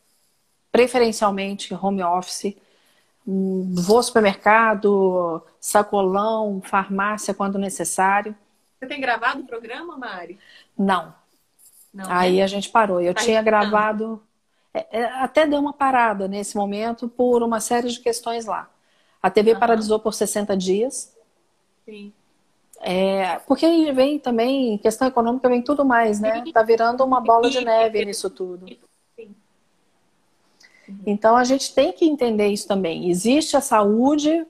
[0.72, 2.56] preferencialmente home office.
[3.24, 8.34] Vou ao supermercado, sacolão, farmácia quando necessário.
[8.78, 10.38] Você tem gravado o programa, Mari?
[10.76, 11.14] Não.
[11.92, 12.42] Não Aí né?
[12.42, 13.00] a gente parou.
[13.00, 14.20] Eu tá tinha gravado
[15.20, 18.70] até deu uma parada nesse momento por uma série de questões lá.
[19.22, 19.60] A TV uhum.
[19.60, 21.14] paralisou por 60 dias.
[21.84, 22.12] Sim.
[22.80, 26.42] É, porque vem também, questão econômica, vem tudo mais, né?
[26.52, 28.66] Tá virando uma bola de neve nisso tudo.
[29.14, 29.34] Sim.
[31.06, 33.10] Então a gente tem que entender isso também.
[33.10, 34.46] Existe a saúde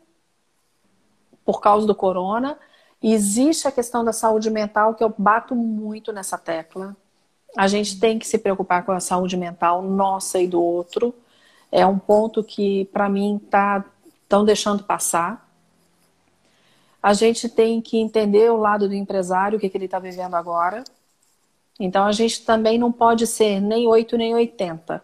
[1.44, 2.56] por causa do corona,
[3.02, 6.96] existe a questão da saúde mental, que eu bato muito nessa tecla.
[7.56, 11.14] A gente tem que se preocupar com a saúde mental nossa e do outro.
[11.70, 13.84] É um ponto que, para mim, tá
[14.30, 15.48] estão deixando passar.
[17.02, 20.34] A gente tem que entender o lado do empresário, o que, que ele está vivendo
[20.34, 20.84] agora.
[21.80, 25.02] Então, a gente também não pode ser nem 8 nem 80,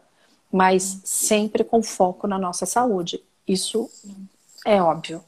[0.52, 3.20] mas sempre com foco na nossa saúde.
[3.48, 3.90] Isso
[4.64, 5.24] é óbvio.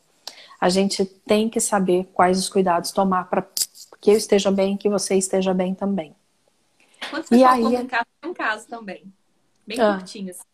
[0.60, 3.44] A gente tem que saber quais os cuidados tomar para
[4.00, 6.14] que eu esteja bem, que você esteja bem também.
[7.10, 7.74] Quantas pessoas aí...
[7.76, 9.12] em casa tem um caso também.
[9.66, 9.96] Bem ah.
[9.98, 10.44] curtinho, assim.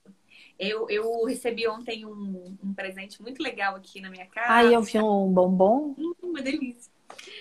[0.58, 4.52] Eu, eu recebi ontem um, um, presente muito legal aqui na minha casa.
[4.52, 5.94] Ai, eu vi um bombom.
[5.98, 6.92] Hum, uma delícia.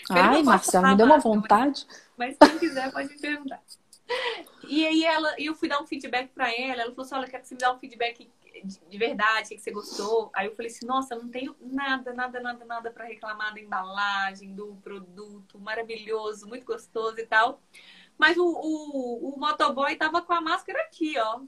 [0.10, 1.86] Ai, Marcela, me deu uma vontade.
[2.18, 3.62] Mas, mas quem quiser pode me perguntar.
[4.68, 6.82] E aí ela, eu fui dar um feedback para ela.
[6.82, 8.30] Ela falou assim: olha, quero que você me dê um feedback
[8.90, 10.32] de verdade, que você gostou.
[10.34, 14.54] Aí eu falei assim: nossa, não tenho nada, nada, nada, nada para reclamar da embalagem,
[14.54, 17.62] do produto, maravilhoso, muito gostoso e tal.
[18.18, 21.42] Mas o, o, o motoboy tava com a máscara aqui, ó.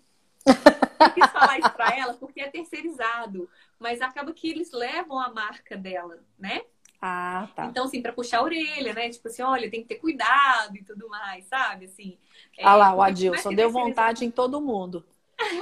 [0.45, 3.49] Eu quis falar isso pra ela porque é terceirizado.
[3.79, 6.61] Mas acaba que eles levam a marca dela, né?
[7.01, 7.65] Ah, tá.
[7.65, 9.09] Então, assim, para puxar a orelha, né?
[9.09, 11.85] Tipo assim, olha, tem que ter cuidado e tudo mais, sabe?
[11.85, 12.17] Assim.
[12.57, 15.05] É, ah lá, o Adilson deu vontade em todo mundo.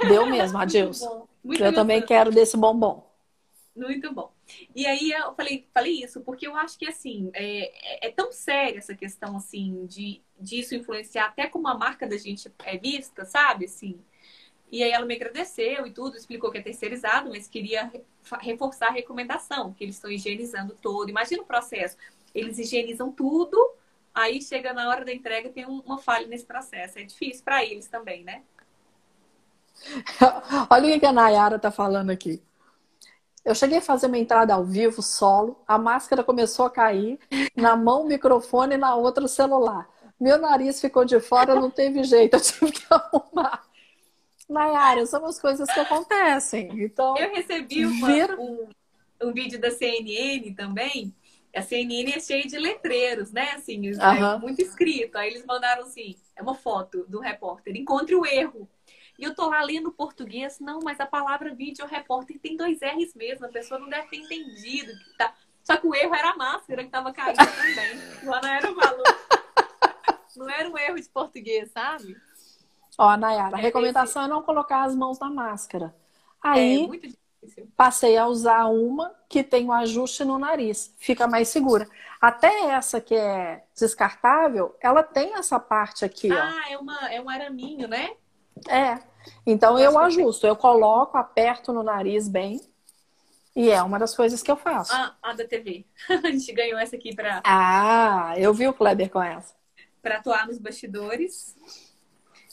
[0.08, 1.28] Deu mesmo, Adilson.
[1.42, 3.13] Muito eu também quero desse bombom.
[3.76, 4.32] Muito bom.
[4.74, 8.30] E aí eu falei, falei isso, porque eu acho que assim, é, é, é tão
[8.30, 13.24] séria essa questão assim de disso influenciar até como a marca da gente é vista,
[13.24, 13.64] sabe?
[13.64, 13.98] Assim.
[14.70, 17.92] E aí ela me agradeceu e tudo, explicou que é terceirizado, mas queria
[18.40, 21.10] reforçar a recomendação, que eles estão higienizando todo.
[21.10, 21.96] Imagina o processo.
[22.34, 23.56] Eles higienizam tudo,
[24.14, 26.98] aí chega na hora da entrega tem uma falha nesse processo.
[26.98, 28.42] É difícil para eles também, né?
[30.70, 32.40] Olha o que a Nayara tá falando aqui.
[33.44, 37.18] Eu cheguei a fazer uma entrada ao vivo, solo, a máscara começou a cair,
[37.54, 39.86] na mão o microfone e na outra o celular.
[40.18, 43.62] Meu nariz ficou de fora, não teve jeito, eu tive que arrumar.
[44.48, 46.70] Nayara, são as coisas que acontecem.
[46.82, 48.40] Então, eu recebi uma, vira...
[48.40, 48.68] um,
[49.22, 51.14] um vídeo da CNN também.
[51.54, 53.52] A CNN é cheia de letreiros, né?
[53.52, 55.16] Assim, é muito escrito.
[55.16, 57.76] Aí eles mandaram assim: é uma foto do repórter.
[57.76, 58.68] Encontre o erro.
[59.18, 63.14] E eu tô lá lendo português, não, mas a palavra vídeo repórter tem dois R's
[63.14, 64.92] mesmo, a pessoa não deve ter entendido.
[64.92, 65.32] Que tá...
[65.62, 68.28] Só que o erro era a máscara que tava caindo também.
[68.28, 69.02] Lá não era o valor.
[70.36, 72.16] Não era um erro de português, sabe?
[72.98, 75.94] Ó, Nayara, a é recomendação é não colocar as mãos na máscara.
[76.42, 80.94] Aí, é, passei a usar uma que tem o um ajuste no nariz.
[80.98, 81.88] Fica mais segura.
[82.20, 86.38] Até essa que é descartável, ela tem essa parte aqui, ah, ó.
[86.38, 88.16] Ah, é, uma, é um araminho, né?
[88.68, 88.98] É.
[89.46, 92.60] Então eu ajusto, eu coloco, aperto no nariz bem.
[93.56, 94.92] E é uma das coisas que eu faço.
[94.92, 95.86] Ah, a da TV.
[96.24, 97.40] a gente ganhou essa aqui pra.
[97.44, 99.54] Ah, eu vi o Kleber com essa.
[100.02, 101.56] Pra atuar nos bastidores.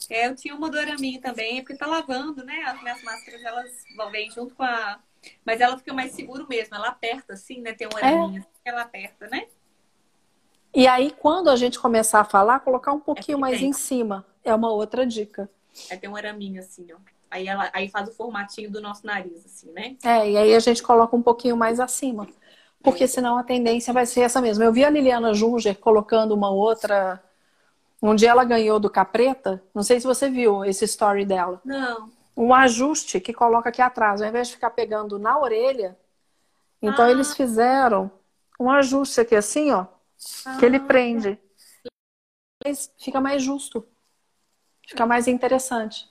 [0.08, 2.62] É, eu tinha uma do araminho também, porque tá lavando, né?
[2.66, 3.70] As minhas máscaras, elas
[4.12, 5.00] vêm junto com a.
[5.44, 7.72] Mas ela fica mais seguro mesmo, ela aperta assim, né?
[7.72, 8.40] Tem um araminho é.
[8.40, 9.46] assim, ela aperta, né?
[10.74, 13.68] E aí, quando a gente começar a falar, colocar um pouquinho é mais tem.
[13.68, 14.26] em cima.
[14.42, 15.50] É uma outra dica.
[15.90, 16.96] É ter um araminho assim, ó.
[17.30, 19.96] Aí, ela, aí faz o formatinho do nosso nariz, assim, né?
[20.04, 22.28] É, e aí a gente coloca um pouquinho mais acima.
[22.82, 24.64] Porque senão a tendência vai ser essa mesma.
[24.64, 27.22] Eu vi a Liliana Junger colocando uma outra.
[28.02, 29.62] Um dia ela ganhou do Capreta.
[29.74, 31.60] Não sei se você viu esse story dela.
[31.64, 32.10] Não.
[32.36, 34.20] Um ajuste que coloca aqui atrás.
[34.20, 35.96] Ao invés de ficar pegando na orelha,
[36.82, 37.10] então ah.
[37.10, 38.10] eles fizeram
[38.58, 39.86] um ajuste aqui assim, ó.
[40.44, 40.56] Ah.
[40.58, 40.84] Que ele ah.
[40.84, 41.38] prende.
[42.64, 43.86] Mas fica mais justo.
[44.86, 46.08] Fica mais interessante.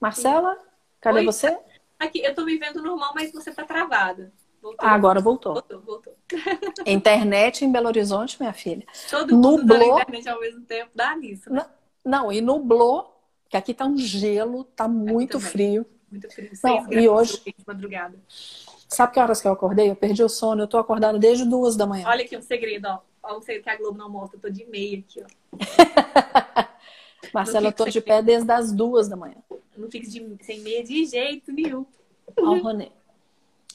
[0.00, 0.58] Marcela,
[1.00, 1.24] cadê Oi?
[1.24, 1.58] você?
[1.98, 4.32] Aqui, eu tô me vendo normal, mas você tá travada.
[4.60, 4.88] Voltou.
[4.88, 5.52] Agora voltou.
[5.52, 6.14] Voltou, voltou.
[6.86, 8.86] Internet em Belo Horizonte, minha filha.
[9.10, 9.98] Todo mundo nublou...
[9.98, 11.52] internet ao mesmo tempo, dá nisso.
[11.52, 11.66] Né?
[12.02, 13.14] Não, não, e nublou,
[13.48, 15.86] que aqui tá um gelo, tá muito frio.
[16.10, 16.50] Muito frio.
[16.62, 17.42] Não, e hoje...
[17.66, 18.18] Madrugada.
[18.88, 19.90] Sabe que horas que eu acordei?
[19.90, 22.06] Eu perdi o sono, eu tô acordada desde duas da manhã.
[22.08, 23.00] Olha aqui um segredo, ó.
[23.22, 24.36] Olha um segredo que a Globo não mostra.
[24.36, 26.64] Eu tô de meia aqui, ó.
[27.32, 29.36] Marcela, eu tô de pé desde as duas da manhã.
[29.76, 31.86] Não fique de, sem meia de jeito nenhum.
[32.36, 32.90] Ó, Ronê.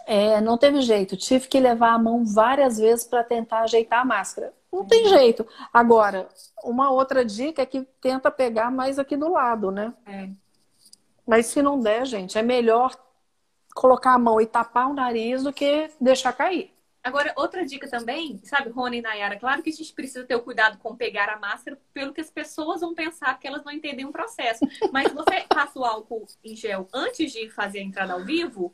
[0.06, 1.16] É, não teve jeito.
[1.16, 4.54] Tive que levar a mão várias vezes para tentar ajeitar a máscara.
[4.72, 5.10] Não tem uhum.
[5.10, 5.48] jeito.
[5.74, 6.28] Agora,
[6.64, 9.94] uma outra dica é que tenta pegar mais aqui do lado, né?
[10.06, 10.30] É.
[11.28, 12.96] Mas se não der, gente, é melhor
[13.76, 16.74] colocar a mão e tapar o nariz do que deixar cair.
[17.04, 20.42] Agora, outra dica também, sabe, Rony e Nayara, claro que a gente precisa ter o
[20.42, 24.06] cuidado com pegar a máscara, pelo que as pessoas vão pensar, porque elas não entendem
[24.06, 24.66] o processo.
[24.92, 28.74] Mas você passa o álcool em gel antes de fazer a entrada ao vivo,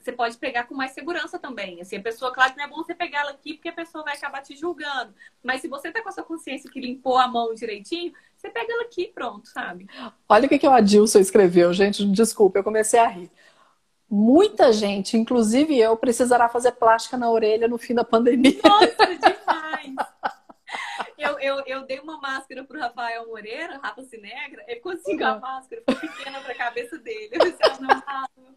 [0.00, 1.80] você pode pegar com mais segurança também.
[1.80, 4.02] Assim, a pessoa, claro que não é bom você pegar ela aqui, porque a pessoa
[4.02, 5.12] vai acabar te julgando.
[5.42, 8.72] Mas se você tá com a sua consciência que limpou a mão direitinho, você pega
[8.72, 9.86] ela aqui pronto, sabe?
[10.28, 12.06] Olha o que, que o Adilson escreveu, gente.
[12.06, 13.30] Desculpa, eu comecei a rir.
[14.10, 18.60] Muita gente, inclusive eu, precisará fazer plástica na orelha no fim da pandemia.
[18.64, 19.94] Nossa, demais!
[21.16, 25.82] Eu, eu, eu dei uma máscara pro Rafael Moreira, Rafa Cinegra, ele conseguiu a máscara,
[25.84, 27.28] foi pequena pra cabeça dele.
[27.32, 28.50] Eu disse, ah, não,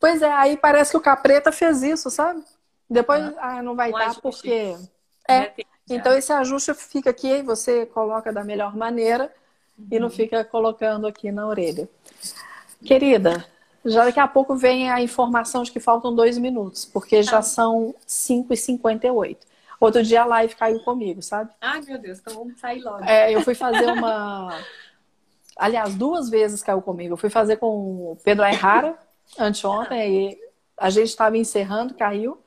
[0.00, 2.42] Pois é, aí parece que o Capreta fez isso, sabe?
[2.88, 4.76] Depois ah, não vai dar porque.
[5.28, 5.52] É.
[5.88, 9.32] Então esse ajuste fica aqui você coloca da melhor maneira
[9.78, 9.86] uhum.
[9.90, 10.14] e não uhum.
[10.14, 11.88] fica colocando aqui na orelha.
[12.84, 13.44] Querida,
[13.84, 17.42] já daqui a pouco vem a informação de que faltam dois minutos, porque já ah.
[17.42, 19.38] são 5h58.
[19.80, 21.50] Outro dia a live caiu comigo, sabe?
[21.60, 23.04] Ai, meu Deus, então vamos sair logo.
[23.04, 24.58] É, eu fui fazer uma.
[25.56, 27.14] Aliás, duas vezes caiu comigo.
[27.14, 27.66] Eu fui fazer com
[28.12, 28.96] o Pedro Errara
[29.38, 30.38] anteontem, e
[30.76, 32.38] a gente estava encerrando, caiu.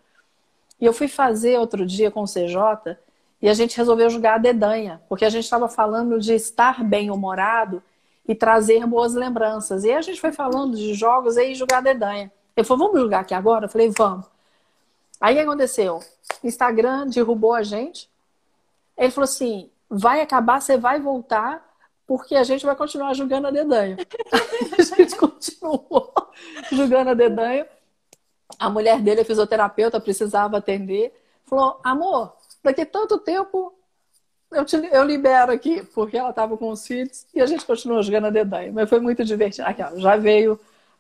[0.80, 2.98] E eu fui fazer outro dia com o CJ
[3.42, 7.82] e a gente resolveu jogar a dedanha, porque a gente estava falando de estar bem-humorado
[8.28, 9.84] e trazer boas lembranças.
[9.84, 12.32] E a gente foi falando de jogos e jogar dedanha.
[12.56, 13.66] Ele falou, vamos jogar aqui agora?
[13.66, 14.26] Eu falei, vamos.
[15.20, 16.00] Aí que aconteceu?
[16.44, 18.10] Instagram derrubou a gente.
[18.98, 21.64] Ele falou assim: vai acabar, você vai voltar,
[22.06, 23.98] porque a gente vai continuar jogando a dedanha.
[24.78, 26.14] a gente continuou
[26.72, 27.68] jogando a dedanha.
[28.60, 31.14] A mulher dele, a fisioterapeuta, precisava atender.
[31.46, 33.74] Falou, amor, daqui tanto tempo
[34.52, 38.02] eu, te, eu libero aqui, porque ela estava com os filhos e a gente continuou
[38.02, 38.72] jogando a dedanha.
[38.72, 39.68] Mas foi muito divertido.
[39.68, 40.60] Aqui, ó, já veio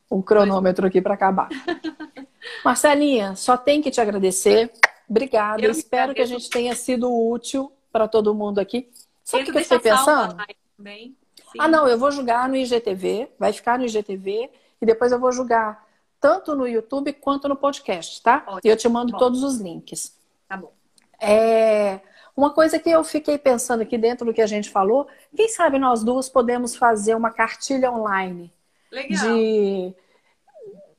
[0.09, 1.49] um cronômetro aqui para acabar.
[2.63, 4.71] Marcelinha, só tem que te agradecer.
[5.09, 5.61] Obrigada.
[5.61, 8.89] Eu Espero que a gente tenha sido útil para todo mundo aqui.
[9.23, 10.37] Sabe o que eu fiquei pensando?
[10.77, 11.15] também.
[11.51, 11.57] Sim.
[11.59, 14.49] Ah, não, eu vou julgar no IGTV, vai ficar no IGTV
[14.81, 15.85] e depois eu vou julgar
[16.19, 18.43] tanto no YouTube quanto no podcast, tá?
[18.45, 18.61] Ótimo.
[18.63, 19.17] E eu te mando bom.
[19.17, 20.15] todos os links.
[20.47, 20.71] Tá bom.
[21.19, 22.01] É...
[22.37, 25.79] Uma coisa que eu fiquei pensando aqui dentro do que a gente falou, quem sabe
[25.79, 28.53] nós duas podemos fazer uma cartilha online
[28.91, 29.35] Legal.
[29.35, 29.95] de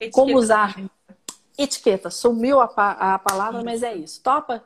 [0.00, 0.90] Etiqueta como usar também.
[1.56, 2.10] etiqueta.
[2.10, 4.20] Sumiu a, pa a palavra, mas é isso.
[4.20, 4.64] Topa?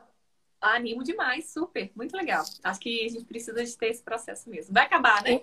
[0.59, 2.43] Animo demais, super, muito legal.
[2.63, 4.73] Acho que a gente precisa de ter esse processo mesmo.
[4.73, 5.41] Vai acabar, né?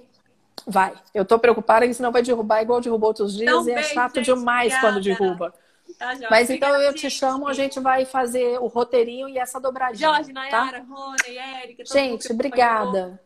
[0.67, 0.95] Vai.
[1.15, 4.17] Eu tô preocupada que senão vai derrubar igual derrubou outros dias então, e é chato
[4.17, 4.95] gente, demais obrigada.
[4.95, 5.55] quando derruba.
[5.99, 10.09] Tá, Mas então eu te chamo, a gente vai fazer o roteirinho e essa dobradinha.
[10.09, 10.87] Jorge, Nayara, tá?
[10.89, 11.85] Rony, Érica.
[11.85, 13.21] Gente, obrigada.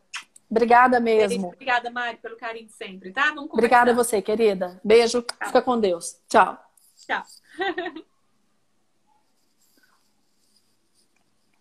[0.50, 1.48] Obrigada mesmo.
[1.48, 3.32] Obrigada, Mari, pelo carinho sempre, tá?
[3.34, 4.80] Vamos Obrigada a você, querida.
[4.84, 5.22] Beijo.
[5.22, 5.46] Tchau.
[5.46, 6.16] Fica com Deus.
[6.28, 6.58] Tchau.
[7.06, 7.24] Tchau.